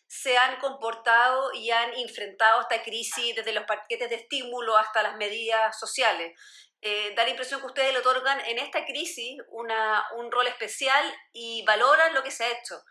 se 0.07 0.37
han 0.37 0.59
comportado 0.59 1.53
y 1.55 1.71
han 1.71 1.95
enfrentado 1.95 2.63
esta 2.63 2.83
crisis 2.83 3.37
desde 3.37 3.53
los 3.53 3.65
paquetes 3.65 4.11
de 4.11 4.17
estímulo 4.17 4.77
hasta 4.77 5.03
las 5.03 5.17
medidas 5.17 5.79
sociales. 5.79 6.39
Eh, 6.81 7.13
da 7.17 7.25
la 7.25 7.31
impresión 7.31 7.61
que 7.61 7.67
ustedes 7.67 7.93
le 7.93 7.99
otorgan 7.99 8.41
en 8.47 8.59
esta 8.59 8.85
crisis 8.85 9.39
una, 9.51 10.05
un 10.17 10.31
rol 10.31 10.47
especial 10.47 11.05
y 11.33 11.65
valoran 11.65 12.15
lo 12.15 12.23
que 12.23 12.31
se 12.31 12.45
ha 12.45 12.51
hecho. 12.51 12.83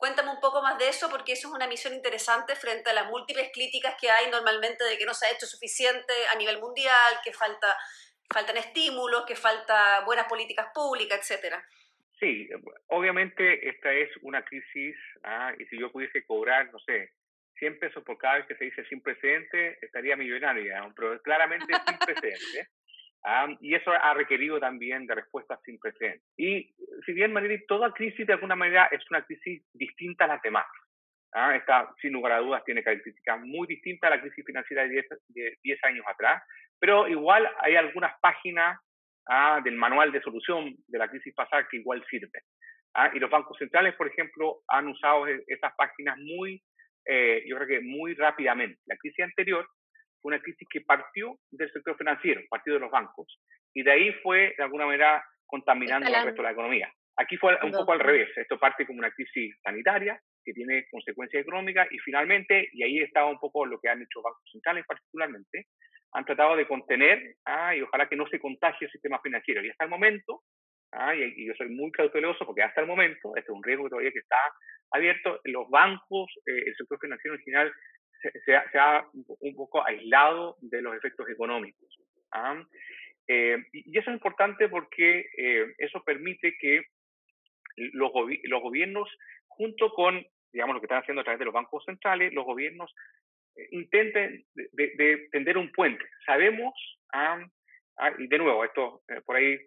Cuéntame 0.00 0.30
un 0.30 0.40
poco 0.40 0.62
más 0.62 0.78
de 0.78 0.88
eso 0.88 1.10
porque 1.10 1.32
eso 1.32 1.48
es 1.48 1.54
una 1.54 1.68
misión 1.68 1.92
interesante 1.92 2.56
frente 2.56 2.88
a 2.88 2.94
las 2.94 3.10
múltiples 3.10 3.50
críticas 3.52 3.96
que 4.00 4.10
hay 4.10 4.30
normalmente 4.30 4.82
de 4.82 4.96
que 4.96 5.04
no 5.04 5.12
se 5.12 5.26
ha 5.26 5.30
hecho 5.30 5.44
suficiente 5.44 6.14
a 6.32 6.38
nivel 6.38 6.58
mundial, 6.58 7.20
que 7.22 7.34
falta, 7.34 7.76
faltan 8.32 8.56
estímulos, 8.56 9.26
que 9.26 9.36
falta 9.36 10.00
buenas 10.06 10.26
políticas 10.26 10.68
públicas, 10.74 11.18
etcétera. 11.20 11.62
Sí, 12.18 12.48
obviamente 12.86 13.68
esta 13.68 13.92
es 13.92 14.08
una 14.22 14.42
crisis 14.42 14.96
¿ah? 15.22 15.52
y 15.58 15.66
si 15.66 15.78
yo 15.78 15.92
pudiese 15.92 16.24
cobrar, 16.24 16.72
no 16.72 16.78
sé, 16.78 17.12
100 17.58 17.78
pesos 17.78 18.02
por 18.02 18.16
cada 18.16 18.36
vez 18.36 18.46
que 18.46 18.56
se 18.56 18.64
dice 18.64 18.82
sin 18.86 19.02
precedente, 19.02 19.78
estaría 19.84 20.16
millonaria, 20.16 20.82
pero 20.96 21.20
claramente 21.20 21.74
sin 21.74 21.98
precedente. 22.06 22.70
Ah, 23.22 23.48
y 23.60 23.74
eso 23.74 23.90
ha 23.92 24.14
requerido 24.14 24.58
también 24.58 25.06
de 25.06 25.14
respuestas 25.14 25.60
sin 25.64 25.78
precedentes. 25.78 26.26
Y 26.38 26.74
si 27.04 27.12
bien, 27.12 27.32
Marily, 27.32 27.66
toda 27.66 27.92
crisis 27.92 28.26
de 28.26 28.32
alguna 28.32 28.56
manera 28.56 28.88
es 28.90 29.02
una 29.10 29.22
crisis 29.24 29.62
distinta 29.74 30.24
a 30.24 30.28
las 30.28 30.42
demás. 30.42 30.64
¿ah? 31.32 31.54
Esta, 31.54 31.92
sin 32.00 32.12
lugar 32.12 32.32
a 32.32 32.38
dudas, 32.38 32.64
tiene 32.64 32.82
características 32.82 33.40
muy 33.40 33.66
distintas 33.66 34.10
a 34.10 34.16
la 34.16 34.22
crisis 34.22 34.44
financiera 34.44 34.86
de 34.86 35.04
10, 35.62 35.84
años 35.84 36.04
atrás, 36.08 36.42
pero 36.78 37.06
igual 37.08 37.46
hay 37.58 37.76
algunas 37.76 38.18
páginas 38.20 38.80
¿ah? 39.28 39.60
del 39.62 39.76
manual 39.76 40.12
de 40.12 40.22
solución 40.22 40.74
de 40.86 40.98
la 40.98 41.08
crisis 41.08 41.34
pasada 41.34 41.68
que 41.70 41.76
igual 41.76 42.02
sirven. 42.08 42.42
¿ah? 42.94 43.10
Y 43.12 43.18
los 43.18 43.30
bancos 43.30 43.58
centrales, 43.58 43.94
por 43.96 44.06
ejemplo, 44.06 44.60
han 44.66 44.88
usado 44.88 45.28
e, 45.28 45.44
esas 45.46 45.74
páginas 45.76 46.16
muy, 46.16 46.62
eh, 47.04 47.44
yo 47.46 47.56
creo 47.56 47.68
que 47.68 47.80
muy 47.80 48.14
rápidamente. 48.14 48.80
La 48.86 48.96
crisis 48.96 49.24
anterior 49.24 49.68
fue 50.20 50.32
una 50.34 50.42
crisis 50.42 50.66
que 50.70 50.80
partió 50.82 51.38
del 51.50 51.72
sector 51.72 51.96
financiero, 51.96 52.40
partió 52.48 52.74
de 52.74 52.80
los 52.80 52.90
bancos, 52.90 53.40
y 53.74 53.82
de 53.82 53.90
ahí 53.90 54.12
fue, 54.22 54.54
de 54.56 54.64
alguna 54.64 54.86
manera, 54.86 55.22
contaminando 55.46 56.08
el 56.08 56.24
resto 56.24 56.42
de 56.42 56.48
la 56.48 56.52
economía. 56.52 56.92
Aquí 57.16 57.36
fue 57.36 57.56
un 57.62 57.72
poco 57.72 57.92
al 57.92 58.00
revés, 58.00 58.30
esto 58.36 58.58
parte 58.58 58.86
como 58.86 58.98
una 58.98 59.10
crisis 59.10 59.54
sanitaria 59.62 60.18
que 60.44 60.52
tiene 60.52 60.86
consecuencias 60.90 61.42
económicas 61.42 61.86
y 61.90 61.98
finalmente, 61.98 62.68
y 62.72 62.82
ahí 62.82 62.98
estaba 62.98 63.28
un 63.28 63.38
poco 63.38 63.66
lo 63.66 63.78
que 63.78 63.88
han 63.88 64.00
hecho 64.00 64.22
bancos 64.22 64.50
centrales 64.50 64.86
particularmente, 64.86 65.66
han 66.12 66.24
tratado 66.24 66.56
de 66.56 66.66
contener 66.66 67.36
ah, 67.44 67.74
y 67.76 67.82
ojalá 67.82 68.08
que 68.08 68.16
no 68.16 68.26
se 68.28 68.40
contagie 68.40 68.86
el 68.86 68.90
sistema 68.90 69.20
financiero. 69.20 69.62
Y 69.62 69.68
hasta 69.68 69.84
el 69.84 69.90
momento, 69.90 70.42
¿ah? 70.92 71.14
y, 71.14 71.46
yo 71.46 71.52
soy 71.54 71.68
muy 71.68 71.90
cauteloso 71.92 72.46
porque 72.46 72.62
hasta 72.62 72.80
el 72.80 72.86
momento, 72.86 73.32
este 73.36 73.52
es 73.52 73.56
un 73.56 73.62
riesgo 73.62 73.88
todavía 73.88 74.12
que 74.12 74.18
está 74.18 74.36
abierto, 74.92 75.40
los 75.44 75.68
bancos, 75.68 76.32
eh, 76.46 76.64
el 76.66 76.74
sector 76.74 76.98
financiero 77.00 77.36
en 77.36 77.42
general, 77.42 77.72
se, 78.44 78.54
ha, 78.54 79.06
un 79.12 79.56
poco 79.56 79.84
aislado 79.86 80.56
de 80.60 80.82
los 80.82 80.96
efectos 80.96 81.28
económicos. 81.28 81.98
¿ah? 82.32 82.62
Eh, 83.26 83.58
y 83.72 83.98
eso 83.98 84.10
es 84.10 84.14
importante 84.14 84.68
porque 84.68 85.26
eh, 85.36 85.74
eso 85.78 86.02
permite 86.04 86.56
que 86.58 86.84
los, 87.76 88.10
los 88.44 88.62
gobiernos, 88.62 89.08
junto 89.46 89.90
con, 89.92 90.24
digamos, 90.52 90.74
lo 90.74 90.80
que 90.80 90.86
están 90.86 91.02
haciendo 91.02 91.20
a 91.20 91.24
través 91.24 91.38
de 91.38 91.44
los 91.46 91.54
bancos 91.54 91.84
centrales, 91.84 92.32
los 92.32 92.44
gobiernos 92.44 92.92
intenten 93.72 94.44
de, 94.54 95.28
tender 95.32 95.58
un 95.58 95.70
puente. 95.72 96.04
Sabemos, 96.24 96.74
¿ah? 97.12 97.44
Ah, 97.98 98.12
y 98.18 98.28
de 98.28 98.38
nuevo, 98.38 98.64
esto 98.64 99.02
por 99.26 99.36
ahí 99.36 99.58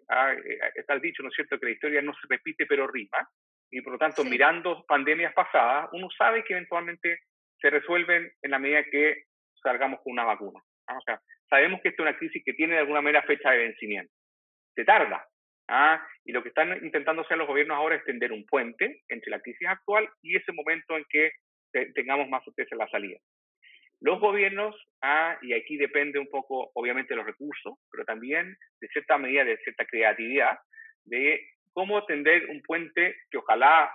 está 0.74 0.98
dicho, 0.98 1.22
¿no 1.22 1.28
es 1.28 1.34
cierto?, 1.36 1.58
que 1.58 1.66
la 1.66 1.72
historia 1.72 2.02
no 2.02 2.12
se 2.14 2.26
repite 2.28 2.66
pero 2.66 2.88
rima, 2.88 3.28
y 3.74 3.80
por 3.80 3.94
lo 3.94 3.98
tanto, 3.98 4.24
mirando 4.24 4.84
pandemias 4.86 5.34
pasadas, 5.34 5.88
uno 5.92 6.08
sabe 6.16 6.44
que 6.44 6.52
eventualmente 6.52 7.18
se 7.64 7.70
resuelven 7.70 8.30
en 8.42 8.50
la 8.50 8.58
medida 8.58 8.84
que 8.84 9.24
salgamos 9.62 9.98
con 10.02 10.12
una 10.12 10.24
vacuna. 10.24 10.60
Sea, 11.06 11.18
sabemos 11.48 11.80
que 11.80 11.88
esta 11.88 12.02
es 12.02 12.08
una 12.10 12.18
crisis 12.18 12.42
que 12.44 12.52
tiene 12.52 12.74
de 12.74 12.80
alguna 12.80 13.00
manera 13.00 13.22
fecha 13.22 13.52
de 13.52 13.56
vencimiento. 13.56 14.12
Se 14.74 14.84
tarda. 14.84 15.26
¿ah? 15.68 16.06
Y 16.26 16.32
lo 16.32 16.42
que 16.42 16.50
están 16.50 16.84
intentando 16.84 17.22
hacer 17.22 17.38
los 17.38 17.48
gobiernos 17.48 17.78
ahora 17.78 17.96
es 17.96 18.04
tender 18.04 18.32
un 18.32 18.44
puente 18.44 19.00
entre 19.08 19.30
la 19.30 19.40
crisis 19.40 19.66
actual 19.66 20.06
y 20.20 20.36
ese 20.36 20.52
momento 20.52 20.98
en 20.98 21.06
que 21.08 21.32
tengamos 21.94 22.28
más 22.28 22.44
certeza 22.44 22.74
en 22.74 22.78
la 22.80 22.88
salida. 22.88 23.18
Los 24.00 24.20
gobiernos, 24.20 24.76
¿ah? 25.00 25.38
y 25.40 25.54
aquí 25.54 25.78
depende 25.78 26.18
un 26.18 26.28
poco, 26.28 26.70
obviamente, 26.74 27.14
de 27.14 27.16
los 27.16 27.26
recursos, 27.26 27.78
pero 27.90 28.04
también 28.04 28.58
de 28.78 28.88
cierta 28.88 29.16
medida 29.16 29.42
de 29.42 29.56
cierta 29.56 29.86
creatividad, 29.86 30.58
de 31.04 31.48
cómo 31.72 32.04
tender 32.04 32.44
un 32.50 32.60
puente 32.60 33.16
que 33.30 33.38
ojalá 33.38 33.90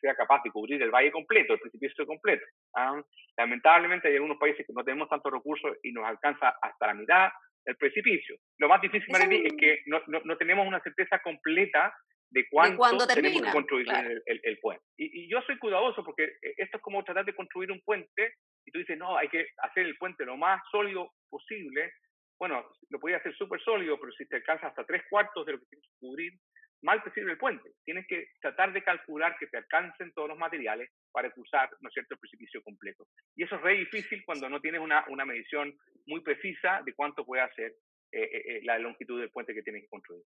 sea 0.00 0.14
capaz 0.14 0.42
de 0.42 0.50
cubrir 0.50 0.82
el 0.82 0.90
valle 0.90 1.12
completo, 1.12 1.54
el 1.54 1.60
precipicio 1.60 2.06
completo. 2.06 2.44
¿ah? 2.74 3.00
Lamentablemente 3.36 4.08
hay 4.08 4.14
algunos 4.14 4.38
países 4.38 4.66
que 4.66 4.72
no 4.72 4.84
tenemos 4.84 5.08
tantos 5.08 5.32
recursos 5.32 5.76
y 5.82 5.92
nos 5.92 6.06
alcanza 6.06 6.54
hasta 6.62 6.86
la 6.86 6.94
mitad 6.94 7.30
del 7.64 7.76
precipicio. 7.76 8.36
Lo 8.58 8.68
más 8.68 8.80
difícil, 8.80 9.08
Marily, 9.10 9.46
es 9.46 9.52
que 9.58 9.82
no, 9.86 10.00
no, 10.06 10.36
tenemos 10.36 10.66
una 10.66 10.80
certeza 10.80 11.18
completa 11.20 11.94
de 12.30 12.46
cuánto 12.48 13.06
tenemos 13.06 13.42
que 13.42 13.50
construir 13.50 13.86
el, 14.24 14.58
puente. 14.60 14.84
Y, 14.96 15.28
yo 15.28 15.42
soy 15.42 15.58
cuidadoso 15.58 16.04
porque 16.04 16.24
eh, 16.24 16.54
esto 16.56 16.76
es 16.76 16.82
como 16.82 17.02
tratar 17.04 17.24
de 17.24 17.34
construir 17.34 17.72
un 17.72 17.80
puente 17.80 18.34
y 18.64 18.70
tú 18.70 18.78
dices, 18.78 18.96
no, 18.96 19.16
hay 19.16 19.28
que 19.28 19.46
hacer 19.58 19.86
el 19.86 19.96
puente 19.96 20.24
lo 20.24 20.36
más 20.36 20.62
sólido 20.70 21.12
posible. 21.28 21.92
Bueno, 22.38 22.64
lo 22.88 23.00
podía 23.00 23.18
hacer 23.18 23.34
súper 23.34 23.60
sólido, 23.60 23.98
pero 23.98 24.12
si 24.12 24.26
te 24.26 24.36
alcanza 24.36 24.68
hasta 24.68 24.86
tres 24.86 25.02
cuartos 25.10 25.44
de 25.44 25.52
lo 25.52 25.58
que 25.58 25.66
tienes 25.66 25.86
que 25.86 25.98
cubrir, 25.98 26.32
mal 26.82 27.02
te 27.02 27.10
sirve 27.12 27.32
el 27.32 27.38
puente. 27.38 27.70
Tienes 27.84 28.06
que 28.06 28.28
tratar 28.40 28.72
de 28.72 28.82
calcular 28.82 29.36
que 29.38 29.46
te 29.46 29.58
alcancen 29.58 30.12
todos 30.12 30.28
los 30.28 30.38
materiales 30.38 30.90
para 31.12 31.30
cruzar, 31.30 31.70
¿no 31.80 31.88
es 31.88 31.94
cierto?, 31.94 32.14
el 32.14 32.20
precipicio 32.20 32.62
completo. 32.62 33.06
Y 33.36 33.44
eso 33.44 33.56
es 33.56 33.62
re 33.62 33.74
difícil 33.74 34.22
cuando 34.24 34.48
no 34.48 34.60
tienes 34.60 34.80
una, 34.80 35.04
una 35.08 35.24
medición 35.24 35.76
muy 36.06 36.20
precisa 36.22 36.82
de 36.84 36.94
cuánto 36.94 37.24
puede 37.24 37.42
hacer 37.42 37.74
eh, 38.12 38.22
eh, 38.24 38.42
eh, 38.44 38.60
la 38.64 38.76
longitud 38.76 39.20
del 39.20 39.30
puente 39.30 39.54
que 39.54 39.62
tienes 39.62 39.82
que 39.82 39.88
construir. 39.88 40.24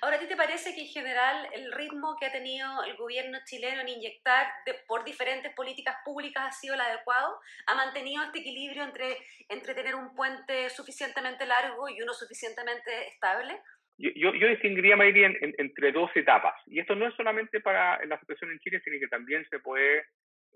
Ahora, 0.00 0.16
¿a 0.16 0.18
ti 0.18 0.26
te 0.26 0.34
parece 0.34 0.74
que 0.74 0.80
en 0.80 0.86
general 0.86 1.46
el 1.52 1.70
ritmo 1.70 2.16
que 2.18 2.24
ha 2.24 2.32
tenido 2.32 2.82
el 2.84 2.96
gobierno 2.96 3.38
chileno 3.44 3.82
en 3.82 3.88
inyectar 3.90 4.50
por 4.86 5.04
diferentes 5.04 5.52
políticas 5.54 5.96
públicas 6.06 6.42
ha 6.48 6.52
sido 6.52 6.74
el 6.74 6.80
adecuado? 6.80 7.38
¿Ha 7.66 7.74
mantenido 7.74 8.24
este 8.24 8.38
equilibrio 8.38 8.84
entre, 8.84 9.18
entre 9.50 9.74
tener 9.74 9.94
un 9.94 10.14
puente 10.14 10.70
suficientemente 10.70 11.44
largo 11.44 11.86
y 11.90 12.00
uno 12.00 12.14
suficientemente 12.14 13.08
estable? 13.08 13.60
Yo, 14.02 14.34
yo 14.34 14.48
distinguiría, 14.48 14.96
Mayri, 14.96 15.22
entre 15.40 15.92
dos 15.92 16.10
etapas. 16.16 16.54
Y 16.66 16.80
esto 16.80 16.96
no 16.96 17.06
es 17.06 17.14
solamente 17.14 17.60
para 17.60 18.04
la 18.04 18.18
situación 18.18 18.50
en 18.50 18.58
Chile, 18.58 18.80
sino 18.82 18.98
que 18.98 19.06
también 19.06 19.46
se 19.48 19.60
puede, 19.60 20.06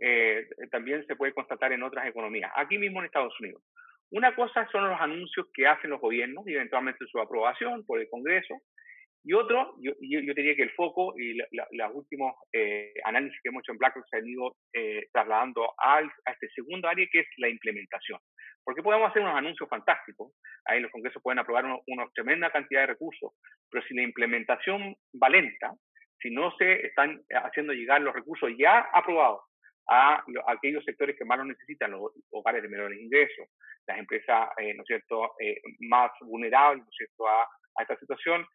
eh, 0.00 0.48
también 0.72 1.06
se 1.06 1.14
puede 1.14 1.32
constatar 1.32 1.72
en 1.72 1.84
otras 1.84 2.08
economías. 2.08 2.50
Aquí 2.56 2.76
mismo 2.76 2.98
en 2.98 3.06
Estados 3.06 3.38
Unidos. 3.38 3.62
Una 4.10 4.34
cosa 4.34 4.68
son 4.72 4.90
los 4.90 5.00
anuncios 5.00 5.46
que 5.54 5.66
hacen 5.66 5.90
los 5.90 6.00
gobiernos 6.00 6.46
y 6.48 6.54
eventualmente 6.54 7.06
su 7.06 7.20
aprobación 7.20 7.86
por 7.86 8.00
el 8.00 8.08
Congreso. 8.08 8.54
Y 9.28 9.32
otro, 9.32 9.74
yo, 9.80 9.92
yo, 10.00 10.34
diría 10.34 10.54
que 10.54 10.62
el 10.62 10.70
foco 10.70 11.12
y 11.18 11.36
los 11.36 11.94
últimos 11.94 12.32
eh, 12.52 12.94
análisis 13.04 13.36
que 13.42 13.48
hemos 13.48 13.64
hecho 13.64 13.72
en 13.72 13.78
BlackRock 13.78 14.06
se 14.08 14.18
han 14.18 14.28
ido 14.28 14.54
eh, 14.72 15.08
trasladando 15.12 15.74
al, 15.78 16.04
a 16.26 16.30
este 16.30 16.48
segundo 16.54 16.88
área 16.88 17.04
que 17.10 17.18
es 17.18 17.26
la 17.38 17.48
implementación. 17.48 18.20
Porque 18.62 18.84
podemos 18.84 19.10
hacer 19.10 19.22
unos 19.22 19.36
anuncios 19.36 19.68
fantásticos, 19.68 20.32
ahí 20.64 20.78
los 20.78 20.92
congresos 20.92 21.20
pueden 21.20 21.40
aprobar 21.40 21.64
una 21.64 22.06
tremenda 22.14 22.52
cantidad 22.52 22.82
de 22.82 22.94
recursos, 22.94 23.32
pero 23.68 23.84
si 23.86 23.94
la 23.94 24.02
implementación 24.02 24.94
va 25.20 25.28
lenta, 25.28 25.74
si 26.20 26.30
no 26.30 26.52
se 26.56 26.86
están 26.86 27.20
haciendo 27.30 27.72
llegar 27.72 28.00
los 28.02 28.14
recursos 28.14 28.50
ya 28.56 28.78
aprobados 28.92 29.40
a, 29.88 30.22
aquellos 30.48 30.84
sectores 30.84 31.16
que 31.18 31.24
más 31.24 31.38
lo 31.38 31.46
necesitan, 31.46 31.90
los 31.90 32.12
hogares 32.30 32.62
de 32.62 32.68
menores 32.68 33.00
ingresos, 33.00 33.48
las 33.86 33.98
empresas, 33.98 34.50
eh, 34.58 34.74
¿no 34.74 34.82
es 34.82 34.86
cierto?, 34.86 35.32
eh, 35.40 35.60
más 35.80 36.10
vulnerables, 36.20 36.84
¿no 36.84 36.90
cierto?, 36.92 37.26
a, 37.28 37.48
esta 37.78 37.96
situación, 37.98 38.46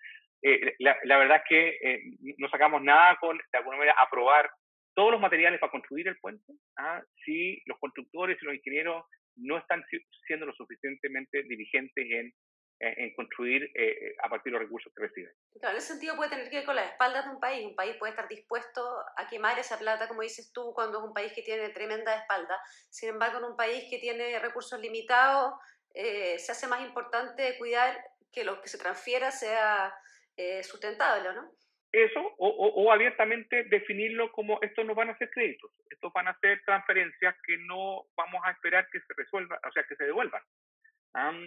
eh, 0.41 0.75
la, 0.79 1.17
verdad 1.17 1.37
es 1.37 1.43
que 1.47 2.01
no 2.37 2.49
sacamos 2.49 2.81
nada 2.81 3.17
con, 3.19 3.37
de 3.37 3.57
alguna 3.57 3.77
manera, 3.77 3.95
aprobar 3.99 4.49
todos 4.93 5.11
los 5.11 5.21
materiales 5.21 5.59
para 5.59 5.71
construir 5.71 6.07
el 6.07 6.17
puente, 6.17 6.53
¿ah? 6.77 7.01
si 7.23 7.61
los 7.65 7.79
constructores 7.79 8.37
y 8.41 8.45
los 8.45 8.55
ingenieros 8.55 9.05
no 9.37 9.57
están 9.57 9.83
siendo 10.27 10.45
lo 10.45 10.53
suficientemente 10.53 11.43
diligentes 11.43 12.05
en, 12.09 12.33
en 12.81 13.13
construir 13.13 13.63
eh, 13.63 13.71
eh, 13.75 14.15
a 14.23 14.29
partir 14.29 14.51
de 14.51 14.57
los 14.57 14.63
recursos 14.63 14.91
que 14.95 15.03
reciben. 15.03 15.31
Claro, 15.59 15.75
en 15.75 15.77
ese 15.77 15.93
sentido 15.93 16.15
puede 16.15 16.31
tener 16.31 16.49
que 16.49 16.57
ver 16.57 16.65
con 16.65 16.75
las 16.75 16.91
espaldas 16.91 17.25
de 17.25 17.31
un 17.31 17.39
país. 17.39 17.65
Un 17.65 17.75
país 17.75 17.95
puede 17.97 18.11
estar 18.11 18.27
dispuesto 18.27 18.81
a 19.15 19.27
quemar 19.29 19.59
esa 19.59 19.77
plata, 19.77 20.07
como 20.07 20.21
dices 20.21 20.51
tú, 20.51 20.73
cuando 20.73 20.99
es 20.99 21.03
un 21.03 21.13
país 21.13 21.31
que 21.33 21.43
tiene 21.43 21.69
tremenda 21.69 22.15
espalda. 22.15 22.59
Sin 22.89 23.09
embargo, 23.09 23.37
en 23.37 23.45
un 23.45 23.55
país 23.55 23.85
que 23.89 23.99
tiene 23.99 24.39
recursos 24.39 24.79
limitados, 24.79 25.53
eh, 25.93 26.39
se 26.39 26.51
hace 26.51 26.67
más 26.67 26.81
importante 26.81 27.55
cuidar 27.57 27.95
que 28.31 28.43
lo 28.43 28.61
que 28.61 28.67
se 28.67 28.79
transfiera 28.79 29.29
sea 29.29 29.93
sustentable, 30.63 31.33
¿no? 31.33 31.51
Eso, 31.91 32.21
o, 32.37 32.47
o, 32.47 32.91
abiertamente 32.91 33.65
definirlo 33.65 34.31
como 34.31 34.59
estos 34.61 34.85
no 34.85 34.95
van 34.95 35.09
a 35.09 35.17
ser 35.17 35.29
créditos, 35.29 35.71
estos 35.89 36.11
van 36.13 36.29
a 36.29 36.39
ser 36.39 36.61
transferencias 36.65 37.35
que 37.45 37.57
no 37.57 38.05
vamos 38.15 38.41
a 38.45 38.51
esperar 38.51 38.87
que 38.89 39.01
se 39.01 39.13
resuelvan, 39.15 39.59
o 39.67 39.71
sea, 39.73 39.83
que 39.83 39.95
se 39.95 40.05
devuelvan. 40.05 40.41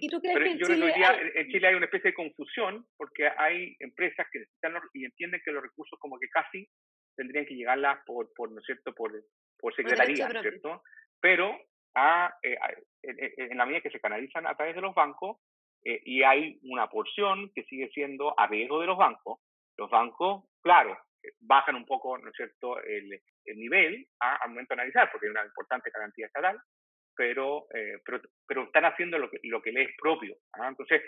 ¿Y 0.01 0.09
tú 0.09 0.21
crees 0.21 0.39
que 0.39 0.51
en, 0.51 0.59
Chile 0.59 0.93
hay... 0.95 1.31
en 1.35 1.49
Chile 1.49 1.69
hay 1.69 1.75
una 1.75 1.87
especie 1.87 2.11
de 2.11 2.15
confusión 2.15 2.87
porque 2.99 3.29
hay 3.39 3.75
empresas 3.81 4.27
que 4.31 4.41
necesitan 4.41 4.75
y 4.93 5.07
entienden 5.07 5.41
que 5.43 5.53
los 5.53 5.63
recursos 5.63 5.99
como 5.99 6.19
que 6.19 6.29
casi 6.29 6.69
tendrían 7.17 7.47
que 7.47 7.55
llegarlas 7.55 7.99
por, 8.05 8.31
por 8.35 8.51
¿no 8.53 8.61
es 8.61 8.67
cierto?, 8.67 8.95
por, 8.95 9.13
por 9.59 9.75
secretaría, 9.75 10.29
¿cierto? 10.29 10.83
Pero 11.21 11.59
a, 11.95 12.37
eh, 12.43 12.59
en, 13.03 13.57
la 13.57 13.65
medida 13.65 13.81
que 13.81 13.91
se 13.91 14.01
canalizan 14.01 14.47
a 14.47 14.55
través 14.55 14.75
de 14.75 14.83
los 14.83 14.95
bancos 14.95 15.39
eh, 15.85 16.01
y 16.05 16.23
hay 16.23 16.59
una 16.63 16.89
porción 16.89 17.51
que 17.55 17.65
sigue 17.65 17.89
siendo 17.91 18.39
a 18.39 18.47
riesgo 18.47 18.81
de 18.81 18.87
los 18.87 18.97
bancos, 18.97 19.41
los 19.77 19.91
bancos, 19.91 20.45
claro, 20.63 20.97
bajan 21.41 21.77
un 21.77 21.87
poco, 21.87 22.17
¿no 22.19 22.29
es 22.29 22.37
cierto?, 22.37 22.81
el, 22.83 23.21
el 23.45 23.57
nivel 23.57 24.07
a, 24.21 24.47
momento 24.49 24.75
de 24.75 24.81
analizar, 24.81 25.11
porque 25.11 25.27
hay 25.27 25.31
una 25.31 25.45
importante 25.45 25.91
garantía 25.93 26.27
estatal, 26.27 26.59
pero, 27.17 27.67
eh, 27.75 27.99
pero, 28.05 28.21
pero, 28.47 28.65
están 28.65 28.85
haciendo 28.87 29.19
lo 29.19 29.31
que, 29.31 29.39
lo 29.45 29.63
que 29.63 29.73
les 29.73 29.89
es 29.89 29.97
propio. 29.97 30.35
¿ah? 30.55 30.69
Entonces, 30.69 31.03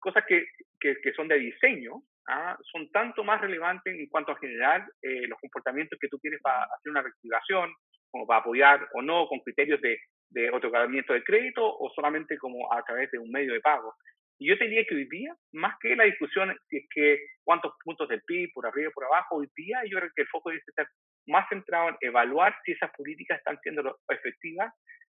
cosas 0.00 0.24
que, 0.26 0.44
que, 0.80 0.96
que, 1.00 1.12
son 1.12 1.28
de 1.28 1.38
diseño 1.38 2.02
¿ah? 2.28 2.58
son 2.72 2.90
tanto 2.90 3.22
más 3.22 3.40
relevantes 3.40 3.94
en 3.94 4.08
cuanto 4.08 4.32
a 4.32 4.38
generar 4.38 4.84
eh, 5.02 5.26
los 5.28 5.38
comportamientos 5.38 5.98
que 6.00 6.08
tú 6.08 6.18
quieres 6.18 6.40
para 6.42 6.64
hacer 6.64 6.90
una 6.90 7.02
reactivación, 7.02 7.72
como 8.10 8.26
para 8.26 8.40
apoyar 8.40 8.88
o 8.94 9.02
no 9.02 9.26
con 9.28 9.38
criterios 9.40 9.80
de, 9.80 9.98
de 10.30 10.50
otorgamiento 10.50 11.12
de 11.12 11.22
crédito 11.22 11.64
o 11.64 11.90
solamente 11.94 12.36
como 12.38 12.72
a 12.72 12.82
través 12.82 13.10
de 13.10 13.18
un 13.18 13.30
medio 13.30 13.52
de 13.52 13.60
pago. 13.60 13.94
Y 14.42 14.48
yo 14.48 14.58
te 14.58 14.64
diría 14.64 14.84
que 14.84 14.96
hoy 14.96 15.08
día, 15.08 15.32
más 15.52 15.76
que 15.80 15.94
la 15.94 16.02
discusión 16.02 16.52
si 16.68 16.78
es 16.78 16.86
que 16.92 17.20
cuántos 17.44 17.74
puntos 17.84 18.08
del 18.08 18.22
PIB, 18.22 18.50
por 18.52 18.66
arriba 18.66 18.90
por 18.92 19.04
abajo, 19.04 19.36
hoy 19.36 19.48
día 19.54 19.82
yo 19.88 19.98
creo 19.98 20.10
que 20.16 20.22
el 20.22 20.28
foco 20.28 20.50
debe 20.50 20.60
estar 20.66 20.88
más 21.28 21.48
centrado 21.48 21.90
en 21.90 21.96
evaluar 22.00 22.52
si 22.64 22.72
esas 22.72 22.90
políticas 22.96 23.38
están 23.38 23.56
siendo 23.62 24.00
efectivas 24.08 24.74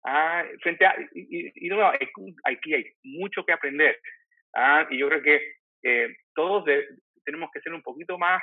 ah, 0.04 0.42
frente 0.60 0.86
a, 0.86 0.96
y, 1.14 1.52
y, 1.54 1.68
no, 1.68 1.86
aquí 1.86 2.74
hay 2.74 2.84
mucho 3.04 3.44
que 3.44 3.52
aprender. 3.52 3.96
Ah, 4.56 4.88
y 4.90 4.98
yo 4.98 5.08
creo 5.08 5.22
que 5.22 5.52
eh, 5.84 6.08
todos 6.34 6.64
tenemos 7.24 7.48
que 7.54 7.60
ser 7.60 7.74
un 7.74 7.82
poquito 7.82 8.18
más, 8.18 8.42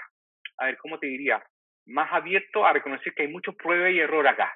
a 0.59 0.67
ver, 0.67 0.77
¿cómo 0.77 0.97
te 0.97 1.07
diría? 1.07 1.43
Más 1.87 2.07
abiertos 2.13 2.63
a 2.63 2.71
reconocer 2.71 3.13
que 3.13 3.23
hay 3.23 3.27
muchos 3.27 3.53
prueba 3.57 3.89
y 3.89 3.99
error 3.99 4.25
acá. 4.25 4.49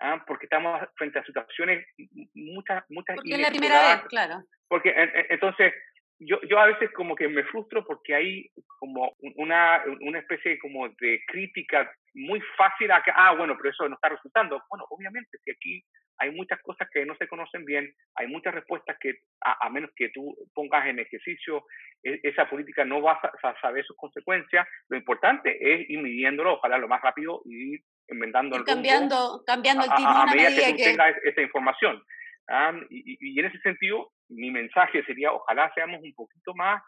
¿ah? 0.00 0.22
porque 0.26 0.46
estamos 0.46 0.80
frente 0.96 1.18
a 1.18 1.24
situaciones 1.24 1.86
muchas, 2.34 2.84
muchas 2.88 3.16
Porque 3.16 3.34
es 3.34 3.40
la 3.40 3.48
primera 3.48 3.96
vez, 3.96 4.04
claro. 4.08 4.44
Porque 4.74 4.92
entonces, 5.30 5.72
yo, 6.18 6.40
yo 6.50 6.58
a 6.58 6.66
veces 6.66 6.90
como 6.96 7.14
que 7.14 7.28
me 7.28 7.44
frustro 7.44 7.84
porque 7.86 8.12
hay 8.12 8.50
como 8.80 9.14
una, 9.36 9.84
una 10.00 10.18
especie 10.18 10.58
como 10.58 10.88
de 11.00 11.20
crítica 11.28 11.88
muy 12.12 12.40
fácil 12.58 12.90
a 12.90 13.00
que, 13.00 13.12
ah, 13.14 13.36
bueno, 13.36 13.54
pero 13.56 13.70
eso 13.70 13.88
no 13.88 13.94
está 13.94 14.08
resultando. 14.08 14.60
Bueno, 14.68 14.84
obviamente, 14.90 15.38
si 15.44 15.52
aquí 15.52 15.84
hay 16.18 16.32
muchas 16.32 16.60
cosas 16.62 16.88
que 16.92 17.06
no 17.06 17.14
se 17.14 17.28
conocen 17.28 17.64
bien, 17.64 17.88
hay 18.16 18.26
muchas 18.26 18.52
respuestas 18.52 18.96
que, 18.98 19.14
a, 19.44 19.70
menos 19.70 19.92
que 19.94 20.08
tú 20.08 20.34
pongas 20.52 20.88
en 20.88 20.98
ejercicio 20.98 21.62
e, 22.02 22.18
esa 22.24 22.50
política, 22.50 22.84
no 22.84 23.00
vas 23.00 23.20
a, 23.22 23.60
saber 23.60 23.84
sus 23.84 23.96
consecuencias. 23.96 24.66
Lo 24.88 24.96
importante 24.96 25.56
es 25.60 25.88
ir 25.88 26.02
midiéndolo, 26.02 26.54
ojalá 26.54 26.78
lo 26.78 26.88
más 26.88 27.00
rápido 27.00 27.42
y 27.44 27.74
ir 27.74 27.80
enmendando 28.08 28.56
el 28.56 28.64
cambiando, 28.64 29.44
cambiando 29.46 29.84
el 29.84 29.90
timón 29.94 30.28
a, 30.28 30.34
medida, 30.34 30.50
que 30.50 30.72
tú 30.72 30.82
tengas 30.82 31.14
esa 31.22 31.42
información. 31.42 32.02
Ah, 32.48 32.72
y, 32.90 33.40
en 33.40 33.46
ese 33.46 33.58
sentido, 33.60 34.10
mi 34.34 34.50
mensaje 34.50 35.04
sería, 35.04 35.32
ojalá 35.32 35.70
seamos 35.74 36.02
un 36.02 36.14
poquito 36.14 36.54
más 36.54 36.82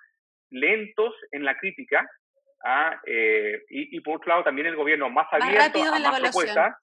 lentos 0.51 1.15
en 1.33 1.45
la 1.45 1.57
crítica 1.57 2.09
ah, 2.65 3.01
eh, 3.07 3.63
y, 3.69 4.01
por 4.01 4.17
otro 4.17 4.29
lado 4.31 4.45
también 4.45 4.69
el 4.69 4.77
gobierno 4.77 5.11
más 5.11 5.27
abierto 5.31 5.83
a 5.83 5.99
más 5.99 6.21
propuestas 6.21 6.77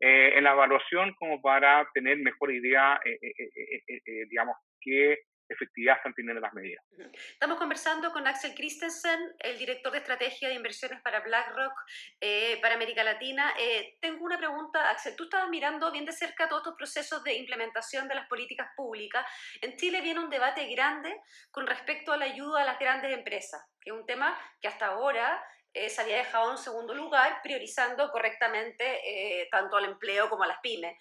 eh, 0.00 0.32
en 0.36 0.44
la 0.44 0.52
evaluación 0.52 1.14
como 1.18 1.40
para 1.40 1.86
tener 1.94 2.18
mejor 2.18 2.52
idea, 2.52 3.00
eh, 3.04 4.26
digamos, 4.28 4.56
qué 4.80 5.18
efectividad 5.48 5.96
están 5.96 6.14
teniendo 6.14 6.40
las 6.40 6.52
medidas. 6.54 6.84
Estamos 7.32 7.58
conversando 7.58 8.12
con 8.12 8.26
Axel 8.26 8.54
Christensen, 8.54 9.34
el 9.38 9.58
director 9.58 9.92
de 9.92 9.98
estrategia 9.98 10.48
de 10.48 10.54
inversiones 10.54 11.00
para 11.02 11.20
BlackRock 11.20 11.72
eh, 12.20 12.58
para 12.60 12.74
América 12.74 13.04
Latina. 13.04 13.52
Eh, 13.58 13.96
tengo 14.00 14.24
una 14.24 14.38
pregunta, 14.38 14.90
Axel. 14.90 15.14
Tú 15.16 15.24
estabas 15.24 15.48
mirando 15.50 15.90
bien 15.92 16.04
de 16.04 16.12
cerca 16.12 16.48
todos 16.48 16.62
estos 16.62 16.76
procesos 16.76 17.22
de 17.24 17.34
implementación 17.34 18.08
de 18.08 18.14
las 18.14 18.28
políticas 18.28 18.68
públicas. 18.76 19.26
En 19.60 19.76
Chile 19.76 20.00
viene 20.00 20.20
un 20.20 20.30
debate 20.30 20.66
grande 20.74 21.14
con 21.50 21.66
respecto 21.66 22.12
a 22.12 22.16
la 22.16 22.26
ayuda 22.26 22.62
a 22.62 22.64
las 22.64 22.78
grandes 22.78 23.12
empresas, 23.12 23.62
que 23.80 23.90
es 23.90 23.96
un 23.96 24.06
tema 24.06 24.38
que 24.60 24.68
hasta 24.68 24.86
ahora 24.86 25.42
eh, 25.72 25.90
se 25.90 26.00
había 26.00 26.16
dejado 26.16 26.52
en 26.52 26.58
segundo 26.58 26.94
lugar, 26.94 27.40
priorizando 27.42 28.10
correctamente 28.10 29.48
tanto 29.50 29.76
al 29.76 29.84
empleo 29.84 30.28
como 30.30 30.44
a 30.44 30.46
las 30.46 30.60
pymes. 30.60 30.96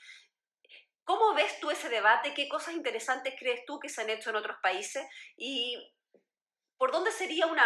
¿Cómo 1.04 1.36
ves 1.36 1.60
tú 1.60 1.70
ese 1.70 1.90
debate? 1.90 2.34
¿Qué 2.36 2.48
cosas 2.48 2.76
interesantes 2.76 3.36
crees 3.38 3.66
tú 3.66 3.80
que 3.80 3.90
se 3.90 4.02
han 4.02 4.10
hecho 4.10 4.30
en 4.30 4.38
otros 4.38 4.58
países? 4.62 5.04
¿Y 5.38 5.78
por 6.78 6.92
dónde 6.92 7.12
sería 7.12 7.48
una, 7.48 7.64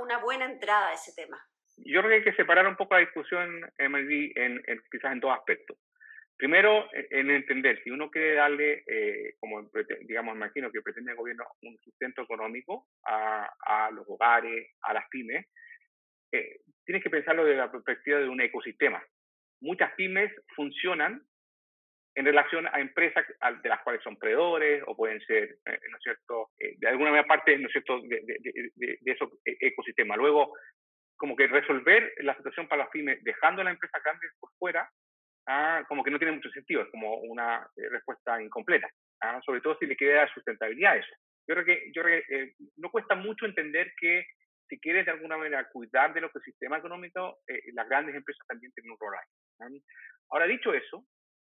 una, 0.00 0.18
buena 0.18 0.44
entrada 0.44 0.88
a 0.88 0.94
ese 0.94 1.12
tema? 1.14 1.38
Yo 1.78 2.00
creo 2.00 2.08
que 2.08 2.16
hay 2.16 2.24
que 2.24 2.36
separar 2.36 2.66
un 2.66 2.76
poco 2.76 2.94
la 2.94 3.00
discusión, 3.00 3.60
Emily, 3.78 4.32
en, 4.36 4.62
quizás 4.90 5.12
en 5.12 5.20
dos 5.20 5.36
aspectos. 5.36 5.76
Primero, 6.36 6.88
e, 6.92 7.08
en 7.10 7.30
entender, 7.30 7.82
si 7.82 7.90
uno 7.90 8.10
quiere 8.10 8.34
darle, 8.34 8.84
eh, 8.86 9.34
como 9.40 9.68
digamos, 10.02 10.36
imagino 10.36 10.70
que 10.70 10.82
pretende 10.82 11.12
el 11.12 11.18
gobierno, 11.18 11.44
un 11.62 11.78
sustento 11.78 12.22
económico 12.22 12.88
a, 13.04 13.50
a 13.60 13.90
los 13.90 14.04
hogares, 14.08 14.72
a 14.82 14.92
las 14.92 15.08
pymes, 15.08 15.46
eh, 16.32 16.60
tienes 16.84 17.02
que 17.02 17.10
pensarlo 17.10 17.44
desde 17.44 17.58
la 17.58 17.70
perspectiva 17.70 18.18
de 18.18 18.28
un 18.28 18.40
ecosistema. 18.40 19.02
Muchas 19.60 19.92
pymes 19.94 20.32
funcionan 20.54 21.22
en 22.16 22.24
relación 22.24 22.66
a 22.68 22.80
empresas 22.80 23.26
de 23.62 23.68
las 23.68 23.82
cuales 23.82 24.02
son 24.02 24.16
predadores 24.16 24.82
o 24.86 24.96
pueden 24.96 25.20
ser, 25.22 25.56
eh, 25.66 25.78
¿no 25.90 25.96
es 25.96 26.02
cierto?, 26.02 26.50
eh, 26.58 26.74
de 26.78 26.88
alguna 26.88 27.10
manera 27.10 27.26
parte, 27.26 27.58
¿no 27.58 27.66
es 27.66 27.72
cierto?, 27.72 28.00
de, 28.02 28.20
de, 28.24 28.70
de, 28.76 28.98
de 29.00 29.12
esos 29.12 29.30
e, 29.44 29.56
ecosistemas. 29.60 30.16
Luego, 30.18 30.54
como 31.16 31.34
que 31.34 31.46
resolver 31.48 32.12
la 32.18 32.36
situación 32.36 32.68
para 32.68 32.84
las 32.84 32.90
pymes 32.90 33.22
dejando 33.24 33.62
a 33.62 33.64
las 33.64 33.74
empresas 33.74 34.02
grandes 34.02 34.30
por 34.38 34.50
fuera, 34.58 34.88
ah, 35.48 35.84
como 35.88 36.04
que 36.04 36.10
no 36.10 36.18
tiene 36.18 36.34
mucho 36.34 36.50
sentido, 36.50 36.82
es 36.82 36.90
como 36.90 37.16
una 37.16 37.66
eh, 37.76 37.88
respuesta 37.90 38.40
incompleta, 38.40 38.88
ah, 39.22 39.40
sobre 39.44 39.60
todo 39.60 39.76
si 39.78 39.86
le 39.86 39.96
queda 39.96 40.32
sustentabilidad 40.32 40.92
a 40.92 40.96
eso. 40.96 41.14
Yo 41.48 41.56
creo 41.56 41.64
que, 41.64 41.92
yo 41.92 42.02
creo 42.02 42.22
que 42.28 42.52
no 42.76 42.90
cuesta 42.90 43.16
mucho 43.16 43.44
entender 43.44 43.92
que 44.00 44.24
si 44.68 44.80
quieres 44.80 45.04
de 45.04 45.12
alguna 45.12 45.36
manera 45.36 45.68
cuidar 45.70 46.14
del 46.14 46.24
ecosistema 46.24 46.78
económico, 46.78 47.40
las 47.74 47.86
grandes 47.86 48.14
empresas 48.14 48.46
también 48.46 48.72
tienen 48.72 48.92
un 48.92 48.98
rol 48.98 49.14
ahí. 49.14 49.82
Ahora, 50.30 50.46
dicho 50.46 50.72
eso, 50.72 51.04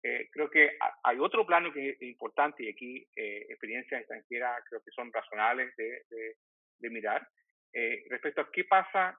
eh, 0.09 0.29
creo 0.31 0.49
que 0.49 0.71
hay 1.03 1.19
otro 1.19 1.45
plano 1.45 1.73
que 1.73 1.91
es 1.91 2.03
importante 2.03 2.63
y 2.63 2.69
aquí 2.69 3.09
eh, 3.17 3.45
experiencias 3.49 4.01
extranjeras 4.01 4.63
creo 4.69 4.81
que 4.81 4.93
son 4.93 5.13
razonables 5.13 5.75
de, 5.77 6.05
de, 6.79 6.91
mirar 6.91 7.27
eh, 7.73 8.05
respecto 8.09 8.43
a 8.43 8.51
qué 8.53 8.63
pasa 8.65 9.19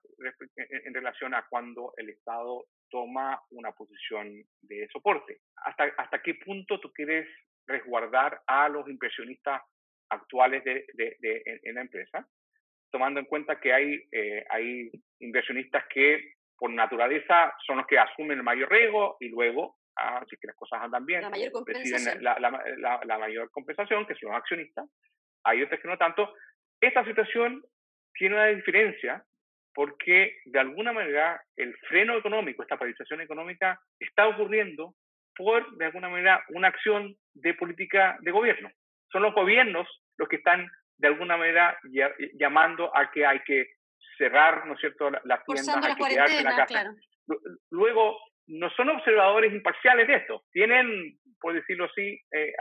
en, 0.55 0.93
relación 0.93 1.33
a 1.33 1.45
cuando 1.49 1.93
el 1.97 2.09
Estado 2.09 2.67
toma 2.89 3.41
una 3.49 3.73
posición 3.73 4.41
de 4.61 4.87
soporte. 4.87 5.41
¿Hasta, 5.57 5.91
hasta 5.97 6.21
qué 6.21 6.35
punto 6.35 6.79
tú 6.79 6.93
quieres 6.93 7.27
resguardar 7.65 8.41
a 8.47 8.69
los 8.69 8.87
inversionistas 8.87 9.61
actuales 10.09 10.63
de, 10.63 10.85
de, 10.93 11.59
en, 11.63 11.75
la 11.75 11.81
empresa, 11.81 12.25
tomando 12.89 13.19
en 13.19 13.25
cuenta 13.25 13.59
que 13.59 13.73
hay, 13.73 14.01
hay 14.49 14.89
inversionistas 15.19 15.83
que 15.89 16.35
por 16.57 16.71
naturaleza 16.71 17.53
son 17.65 17.77
los 17.77 17.87
que 17.87 17.99
asumen 17.99 18.37
el 18.37 18.43
mayor 18.43 18.71
riesgo 18.71 19.17
y 19.19 19.27
luego 19.27 19.76
si 20.29 20.37
que 20.37 20.47
las 20.47 20.55
cosas 20.55 20.81
andan 20.81 21.05
bien, 21.05 21.21
la 21.21 21.29
mayor 21.29 21.51
compensación. 21.51 22.23
La, 22.23 22.37
la, 22.39 22.99
la, 23.03 23.17
mayor 23.17 23.49
compensación, 23.51 24.05
que 24.05 24.15
son 24.15 24.29
los 24.29 24.37
accionistas, 24.37 24.85
hay 25.43 25.63
otras 25.63 25.81
que 25.81 25.87
no 25.87 25.97
tanto. 25.97 26.33
Esta 26.79 27.03
situación 27.05 27.63
tiene 28.13 28.35
una 28.35 28.47
diferencia 28.47 29.23
porque 29.73 30.39
de 30.45 30.59
alguna 30.59 30.91
manera 30.91 31.39
el 31.55 31.75
freno 31.87 32.17
económico, 32.17 32.63
esta 32.63 32.77
paralización 32.77 33.21
económica, 33.21 33.79
está 33.99 34.27
ocurriendo 34.27 34.95
por, 35.35 35.77
de 35.77 35.85
alguna 35.85 36.09
manera, 36.09 36.43
una 36.49 36.69
acción 36.69 37.15
de 37.35 37.53
política 37.53 38.17
de 38.21 38.31
gobierno. 38.31 38.71
Son 39.11 39.21
los 39.21 39.35
gobiernos 39.35 39.87
los 40.17 40.27
que 40.27 40.37
están, 40.37 40.67
de 40.97 41.07
alguna 41.07 41.37
manera, 41.37 41.77
llamando 42.33 42.91
a 42.97 43.11
que 43.11 43.25
hay 43.25 43.39
que 43.41 43.67
cerrar, 44.17 44.65
¿no 44.65 44.73
es 44.73 44.79
cierto?, 44.79 45.11
las 45.11 45.45
tiendas, 45.45 45.85
hay 45.85 45.95
que 45.95 46.09
quedarse 46.09 46.39
en 46.39 46.43
la 46.43 46.55
casa. 46.55 46.95
Luego, 47.69 48.17
no 48.47 48.69
son 48.71 48.89
observadores 48.89 49.53
imparciales 49.53 50.07
de 50.07 50.15
esto, 50.15 50.43
tienen, 50.51 51.17
por 51.39 51.53
decirlo 51.53 51.85
así, 51.85 52.19
eh, 52.31 52.53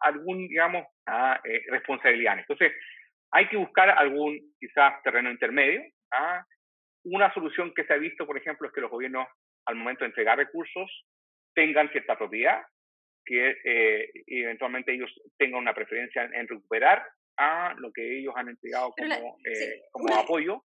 algún, 0.00 0.48
digamos, 0.48 0.86
eh, 1.44 1.62
responsabilidad. 1.68 2.38
Entonces, 2.38 2.72
hay 3.30 3.48
que 3.48 3.56
buscar 3.56 3.90
algún, 3.90 4.40
quizás, 4.58 5.02
terreno 5.02 5.30
intermedio. 5.30 5.82
¿ah? 6.12 6.44
Una 7.04 7.32
solución 7.34 7.72
que 7.74 7.84
se 7.84 7.92
ha 7.92 7.98
visto, 7.98 8.26
por 8.26 8.38
ejemplo, 8.38 8.66
es 8.66 8.74
que 8.74 8.80
los 8.80 8.90
gobiernos, 8.90 9.28
al 9.66 9.76
momento 9.76 10.04
de 10.04 10.08
entregar 10.08 10.38
recursos, 10.38 10.90
tengan 11.54 11.90
cierta 11.90 12.16
propiedad, 12.16 12.62
que 13.24 13.56
eh, 13.64 14.10
eventualmente 14.26 14.94
ellos 14.94 15.12
tengan 15.36 15.60
una 15.60 15.74
preferencia 15.74 16.24
en, 16.24 16.48
recuperar 16.48 17.06
a 17.36 17.74
lo 17.76 17.92
que 17.92 18.18
ellos 18.18 18.32
han 18.34 18.48
entregado 18.48 18.94
como, 18.96 19.36
como 19.92 20.16
apoyo, 20.16 20.64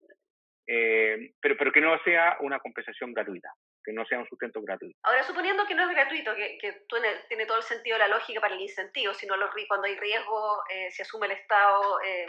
pero, 0.65 1.57
pero 1.57 1.71
que 1.71 1.81
no 1.81 1.97
sea 2.03 2.37
una 2.41 2.59
compensación 2.59 3.13
gratuita 3.13 3.49
que 3.83 3.93
no 3.93 4.05
sea 4.05 4.19
un 4.19 4.27
sustento 4.27 4.61
gratuito. 4.61 4.97
Ahora, 5.03 5.23
suponiendo 5.23 5.65
que 5.65 5.75
no 5.75 5.83
es 5.83 5.89
gratuito, 5.89 6.35
que, 6.35 6.57
que 6.59 6.83
tiene, 7.27 7.45
todo 7.45 7.57
el 7.57 7.63
sentido 7.63 7.97
la 7.97 8.07
lógica 8.07 8.41
para 8.41 8.55
el 8.55 8.61
incentivo, 8.61 9.13
sino 9.13 9.35
cuando 9.67 9.87
hay 9.87 9.97
riesgo, 9.97 10.63
eh, 10.69 10.91
se 10.91 11.03
asume 11.03 11.27
el 11.27 11.33
Estado, 11.33 12.01
eh, 12.01 12.27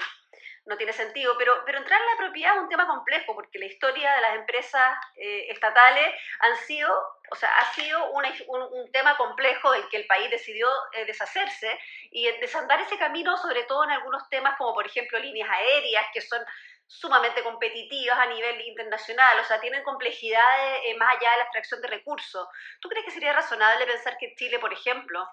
no 0.67 0.77
tiene 0.77 0.93
sentido, 0.93 1.35
pero, 1.39 1.63
pero 1.65 1.79
entrar 1.79 2.01
en 2.01 2.07
la 2.07 2.17
propiedad 2.19 2.57
es 2.57 2.63
un 2.63 2.69
tema 2.69 2.87
complejo, 2.87 3.35
porque 3.35 3.59
la 3.59 3.67
historia 3.67 4.15
de 4.15 4.21
las 4.21 4.37
empresas 4.37 4.99
eh, 5.17 5.47
estatales 5.51 6.15
han 6.41 6.57
sido, 6.57 6.91
o 7.31 7.35
sea, 7.35 7.51
ha 7.59 7.73
sido 7.73 8.11
un, 8.11 8.25
un, 8.49 8.93
tema 8.93 9.17
complejo 9.17 9.73
del 9.73 9.89
que 9.89 9.97
el 9.97 10.07
país 10.07 10.31
decidió 10.31 10.69
deshacerse 11.07 11.79
y 12.11 12.31
desandar 12.41 12.81
ese 12.81 12.99
camino, 12.99 13.37
sobre 13.37 13.65
todo 13.65 13.85
en 13.85 13.91
algunos 13.91 14.29
temas 14.29 14.57
como, 14.59 14.75
por 14.75 14.87
ejemplo, 14.87 15.19
líneas 15.19 15.49
aéreas, 15.49 16.07
que 16.13 16.21
son 16.21 16.41
sumamente 16.91 17.45
competitivas 17.45 18.19
a 18.19 18.27
nivel 18.27 18.61
internacional, 18.63 19.39
o 19.39 19.45
sea, 19.45 19.61
tienen 19.61 19.85
complejidades 19.85 20.81
eh, 20.85 20.97
más 20.99 21.15
allá 21.15 21.31
de 21.31 21.37
la 21.37 21.43
extracción 21.45 21.81
de 21.81 21.87
recursos. 21.87 22.49
¿Tú 22.81 22.89
crees 22.89 23.05
que 23.05 23.13
sería 23.13 23.33
razonable 23.33 23.87
pensar 23.87 24.17
que 24.19 24.35
Chile, 24.35 24.59
por 24.59 24.73
ejemplo, 24.73 25.25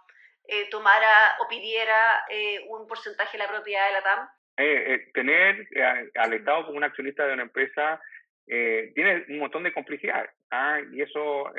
eh, 0.48 0.70
tomara 0.70 1.36
o 1.40 1.48
pidiera 1.48 2.26
eh, 2.30 2.64
un 2.70 2.88
porcentaje 2.88 3.38
de 3.38 3.44
la 3.44 3.50
propiedad 3.50 3.88
de 3.88 3.94
la 3.94 4.04
TAM? 4.04 4.28
tener 5.14 5.68
al 6.16 6.34
Estado 6.34 6.66
como 6.66 6.78
un 6.78 6.84
accionista 6.84 7.28
de 7.28 7.34
una 7.34 7.44
empresa 7.44 8.02
tiene 8.48 9.26
un 9.30 9.38
montón 9.38 9.62
de 9.62 9.72
complejidades 9.72 10.32
¿ah? 10.50 10.80
y 10.92 11.00
eso 11.00 11.52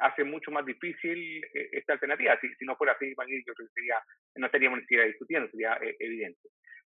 hace 0.00 0.22
mucho 0.22 0.50
más 0.50 0.66
difícil 0.66 1.42
esta 1.72 1.94
alternativa. 1.94 2.38
Si, 2.42 2.54
si, 2.56 2.66
no 2.66 2.76
fuera 2.76 2.92
así, 2.92 3.08
yo 3.08 3.54
creo 3.54 3.68
que 3.68 3.72
sería, 3.72 4.02
no 4.34 4.46
estaríamos 4.46 4.80
ni 4.80 4.82
siquiera 4.82 5.04
discutiendo, 5.04 5.48
sería 5.50 5.78
evidente 5.98 6.50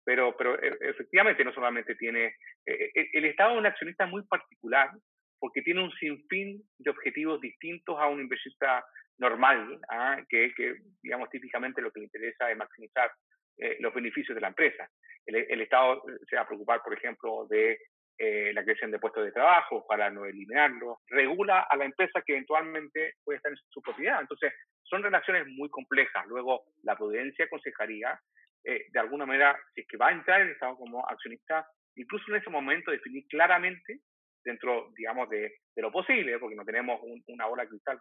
pero, 0.09 0.35
pero 0.35 0.59
e, 0.59 0.75
efectivamente 0.89 1.45
no 1.45 1.53
solamente 1.53 1.93
tiene, 1.93 2.33
e, 2.65 2.89
e, 2.95 3.09
el 3.13 3.25
Estado 3.25 3.51
es 3.51 3.59
un 3.59 3.65
accionista 3.67 4.07
muy 4.07 4.23
particular 4.23 4.89
porque 5.37 5.61
tiene 5.61 5.83
un 5.83 5.91
sinfín 5.91 6.63
de 6.79 6.89
objetivos 6.89 7.39
distintos 7.39 7.95
a 7.99 8.07
un 8.07 8.19
inversionista 8.19 8.83
normal, 9.19 9.79
¿ah? 9.87 10.17
que, 10.27 10.51
que, 10.55 10.77
digamos, 11.03 11.29
típicamente 11.29 11.79
lo 11.83 11.91
que 11.91 11.99
le 11.99 12.05
interesa 12.05 12.49
es 12.49 12.57
maximizar 12.57 13.11
eh, 13.59 13.77
los 13.81 13.93
beneficios 13.93 14.33
de 14.33 14.41
la 14.41 14.47
empresa. 14.47 14.89
El, 15.27 15.61
Estado 15.61 16.01
se 16.27 16.37
va 16.37 16.41
a 16.41 16.47
preocupar, 16.47 16.81
por 16.81 16.95
ejemplo, 16.97 17.45
de 17.47 17.77
eh, 18.17 18.51
la 18.51 18.63
creación 18.63 18.89
de 18.89 18.97
puestos 18.97 19.23
de 19.23 19.31
trabajo 19.31 19.85
para 19.87 20.09
no 20.09 20.25
eliminarlo, 20.25 21.01
regula 21.05 21.67
a 21.69 21.77
la 21.77 21.85
empresa 21.85 22.23
que 22.25 22.33
eventualmente 22.33 23.13
puede 23.23 23.37
estar 23.37 23.51
en 23.51 23.59
su 23.69 23.79
propiedad. 23.83 24.21
Entonces, 24.21 24.53
son 24.81 25.03
relaciones 25.03 25.45
muy 25.45 25.69
complejas. 25.69 26.25
Luego, 26.25 26.63
la 26.81 26.95
prudencia 26.95 27.45
aconsejaría 27.45 28.19
de 28.63 28.99
alguna 28.99 29.25
manera, 29.25 29.57
si 29.73 29.81
es 29.81 29.87
que 29.87 29.97
va 29.97 30.09
a 30.09 30.11
entrar 30.11 30.41
el 30.41 30.49
Estado 30.51 30.75
como 30.75 31.07
accionista, 31.07 31.65
incluso 31.95 32.25
en 32.29 32.37
ese 32.37 32.49
momento 32.49 32.91
definir 32.91 33.25
claramente, 33.27 34.01
dentro, 34.43 34.91
digamos, 34.95 35.29
de, 35.29 35.59
lo 35.75 35.91
posible, 35.91 36.37
porque 36.39 36.55
no 36.55 36.65
tenemos 36.65 36.99
una 37.27 37.45
bola 37.45 37.65
cristal, 37.65 37.97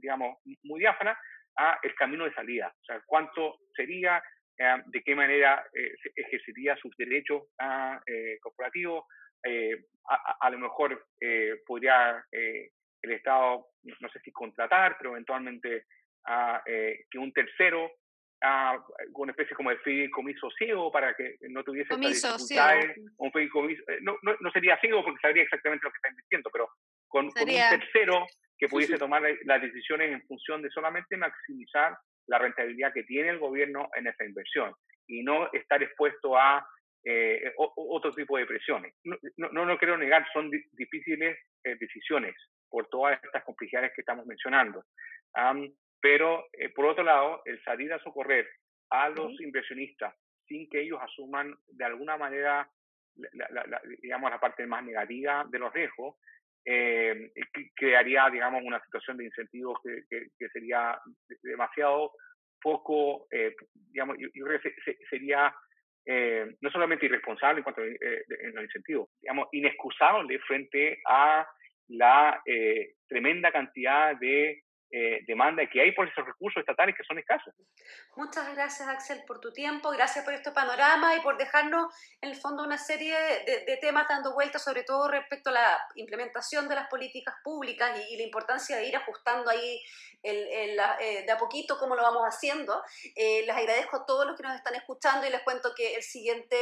digamos, 0.00 0.38
muy 0.62 0.80
diáfana, 0.80 1.18
a 1.58 1.78
el 1.82 1.94
camino 1.94 2.24
de 2.24 2.32
salida. 2.32 2.72
O 2.82 2.84
sea, 2.84 3.02
cuánto 3.06 3.58
sería, 3.74 4.22
eh, 4.58 4.82
de 4.86 5.02
qué 5.02 5.14
manera 5.14 5.66
eh, 5.74 5.94
ejercería 6.14 6.76
sus 6.76 6.96
derechos 6.96 7.44
ah, 7.58 8.00
eh, 8.06 8.38
corporativos. 8.40 9.04
A, 10.40 10.50
lo 10.50 10.58
mejor 10.58 11.06
podría 11.64 12.24
el 12.32 13.12
Estado, 13.12 13.68
no 14.00 14.08
sé 14.08 14.18
si 14.24 14.32
contratar, 14.32 14.96
pero 14.98 15.10
eventualmente 15.10 15.84
a, 16.26 16.60
que 16.64 17.18
un 17.18 17.32
tercero 17.32 17.92
a 18.46 18.84
una 19.14 19.32
especie 19.32 19.56
como 19.56 19.70
de 19.70 19.78
fideicomiso 19.78 20.50
ciego 20.52 20.90
para 20.92 21.14
que 21.14 21.36
no 21.50 21.64
tuviese 21.64 21.96
dificultades. 21.96 22.96
Un 23.16 23.32
fideicomiso, 23.32 23.82
no, 24.02 24.16
no, 24.22 24.36
no, 24.40 24.50
sería 24.52 24.78
ciego 24.80 25.04
porque 25.04 25.20
sabría 25.20 25.42
exactamente 25.42 25.84
lo 25.84 25.90
que 25.90 25.96
está 25.96 26.10
invirtiendo, 26.10 26.50
pero 26.52 26.68
con, 27.08 27.30
con 27.30 27.42
un 27.42 27.48
tercero 27.48 28.26
que 28.58 28.68
pudiese 28.68 28.98
tomar 28.98 29.22
las 29.44 29.60
decisiones 29.60 30.12
en 30.12 30.22
función 30.26 30.62
de 30.62 30.70
solamente 30.70 31.16
maximizar 31.16 31.96
la 32.28 32.38
rentabilidad 32.38 32.92
que 32.92 33.04
tiene 33.04 33.30
el 33.30 33.38
gobierno 33.38 33.88
en 33.96 34.06
esa 34.06 34.24
inversión 34.24 34.72
y 35.06 35.22
no 35.22 35.50
estar 35.52 35.82
expuesto 35.82 36.36
a 36.36 36.66
eh, 37.04 37.52
otro 37.56 38.12
tipo 38.12 38.36
de 38.36 38.46
presiones. 38.46 38.94
No, 39.04 39.16
no, 39.52 39.64
no 39.64 39.78
quiero 39.78 39.96
negar, 39.96 40.26
son 40.32 40.50
difíciles 40.72 41.38
eh, 41.64 41.76
decisiones 41.78 42.34
por 42.68 42.88
todas 42.88 43.22
estas 43.22 43.44
complejidades 43.44 43.92
que 43.94 44.00
estamos 44.00 44.26
mencionando. 44.26 44.84
Pero, 46.00 46.46
eh, 46.52 46.68
por 46.70 46.86
otro 46.86 47.04
lado, 47.04 47.42
el 47.44 47.62
salir 47.62 47.92
a 47.92 48.02
socorrer 48.02 48.48
a 48.90 49.08
los 49.08 49.40
inversionistas 49.40 50.14
sin 50.46 50.68
que 50.68 50.82
ellos 50.82 51.00
asuman 51.02 51.54
de 51.66 51.84
alguna 51.84 52.16
manera, 52.16 52.70
digamos, 54.00 54.30
la 54.30 54.38
parte 54.38 54.66
más 54.66 54.84
negativa 54.84 55.44
de 55.48 55.58
los 55.58 55.72
riesgos, 55.72 56.16
eh, 56.64 57.32
crearía, 57.74 58.28
digamos, 58.30 58.62
una 58.64 58.82
situación 58.84 59.16
de 59.16 59.24
incentivos 59.24 59.78
que, 59.82 60.28
que, 60.36 60.48
sería 60.48 61.00
demasiado 61.42 62.12
poco, 62.60 63.28
eh, 63.30 63.54
digamos, 63.92 64.16
yo, 64.18 64.28
creo 64.44 64.60
que 64.60 64.74
sería 65.08 65.54
eh, 66.04 66.56
no 66.60 66.70
solamente 66.70 67.06
irresponsable 67.06 67.58
en 67.58 67.62
cuanto 67.62 67.82
a 67.82 67.86
eh, 67.86 68.24
en 68.40 68.54
los 68.54 68.64
incentivos, 68.64 69.08
digamos, 69.20 69.48
inexcusable 69.52 70.38
frente 70.40 70.98
a 71.06 71.46
la 71.88 72.42
tremenda 73.08 73.52
cantidad 73.52 74.16
de 74.16 74.64
eh, 74.88 75.24
demanda 75.26 75.66
que 75.66 75.80
hay 75.80 75.90
por 75.92 76.08
esos 76.08 76.24
recursos 76.24 76.60
estatales 76.60 76.94
que 76.96 77.02
son 77.02 77.18
escasos. 77.18 77.52
Muchas 78.14 78.54
gracias, 78.54 78.86
Axel, 78.88 79.24
por 79.26 79.40
tu 79.40 79.52
tiempo, 79.52 79.90
gracias 79.90 80.24
por 80.24 80.32
este 80.32 80.52
panorama 80.52 81.16
y 81.16 81.20
por 81.22 81.36
dejarnos, 81.36 81.92
en 82.20 82.30
el 82.30 82.36
fondo, 82.36 82.62
una 82.62 82.78
serie 82.78 83.16
de, 83.44 83.78
temas 83.80 84.06
dando 84.08 84.32
vueltas, 84.32 84.62
sobre 84.62 84.84
todo 84.84 85.08
respecto 85.08 85.50
a 85.50 85.54
la 85.54 85.78
implementación 85.96 86.68
de 86.68 86.76
las 86.76 86.88
políticas 86.88 87.34
públicas 87.42 87.98
y, 88.08 88.16
la 88.16 88.22
importancia 88.22 88.76
de 88.76 88.86
ir 88.86 88.96
ajustando 88.96 89.50
ahí 89.50 89.82
el, 90.22 90.78
eh, 91.00 91.24
de 91.26 91.32
a 91.32 91.36
poquito 91.36 91.78
cómo 91.78 91.96
lo 91.96 92.02
vamos 92.02 92.22
haciendo. 92.22 92.80
Eh, 93.16 93.42
les 93.44 93.56
agradezco 93.56 93.96
a 93.96 94.06
todos 94.06 94.24
los 94.24 94.36
que 94.36 94.44
nos 94.44 94.54
están 94.54 94.76
escuchando 94.76 95.26
y 95.26 95.30
les 95.30 95.42
cuento 95.42 95.74
que 95.74 95.96
el 95.96 96.02
siguiente 96.02 96.56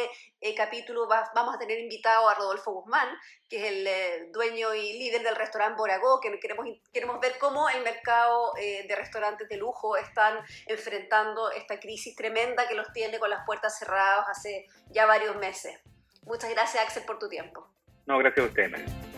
capítulo 0.57 1.07
vamos 1.09 1.55
a 1.55 1.59
tener 1.59 1.79
invitado 1.79 2.29
a 2.29 2.35
Rodolfo 2.35 2.73
Guzmán, 2.73 3.09
que 3.49 3.57
es 3.57 3.87
el 3.87 4.33
dueño 4.33 4.75
y 4.75 4.95
líder 4.95 5.23
del 5.23 5.37
restaurante 5.37 5.79
Boragó, 5.79 6.21
que 6.21 6.39
queremos, 6.39 6.67
queremos 6.93 7.19
ver 7.21 7.39
cómo 7.39 7.69
el 7.71 7.83
mercado 7.83 8.14
eh, 8.59 8.87
de 8.87 8.97
restaurantes 8.97 9.49
de 9.49 9.57
lujo 9.57 9.97
están 9.97 10.39
enfrentando 10.67 11.51
esta 11.51 11.79
crisis 11.81 12.15
tremenda 12.17 12.69
que 12.69 12.75
los 12.75 12.93
tiene 12.93 13.19
con 13.19 13.31
las 13.31 13.45
puertas 13.45 13.79
cerradas 13.79 14.27
hace 14.29 14.67
ya 14.91 15.07
varios 15.07 15.37
meses. 15.37 15.79
Muchas 16.23 16.51
gracias, 16.51 16.83
Axel, 16.83 17.05
por 17.05 17.19
tu 17.19 17.29
tiempo. 17.29 17.69
No, 18.07 18.19
gracias 18.19 18.47
a 18.47 18.49
usted, 18.49 19.14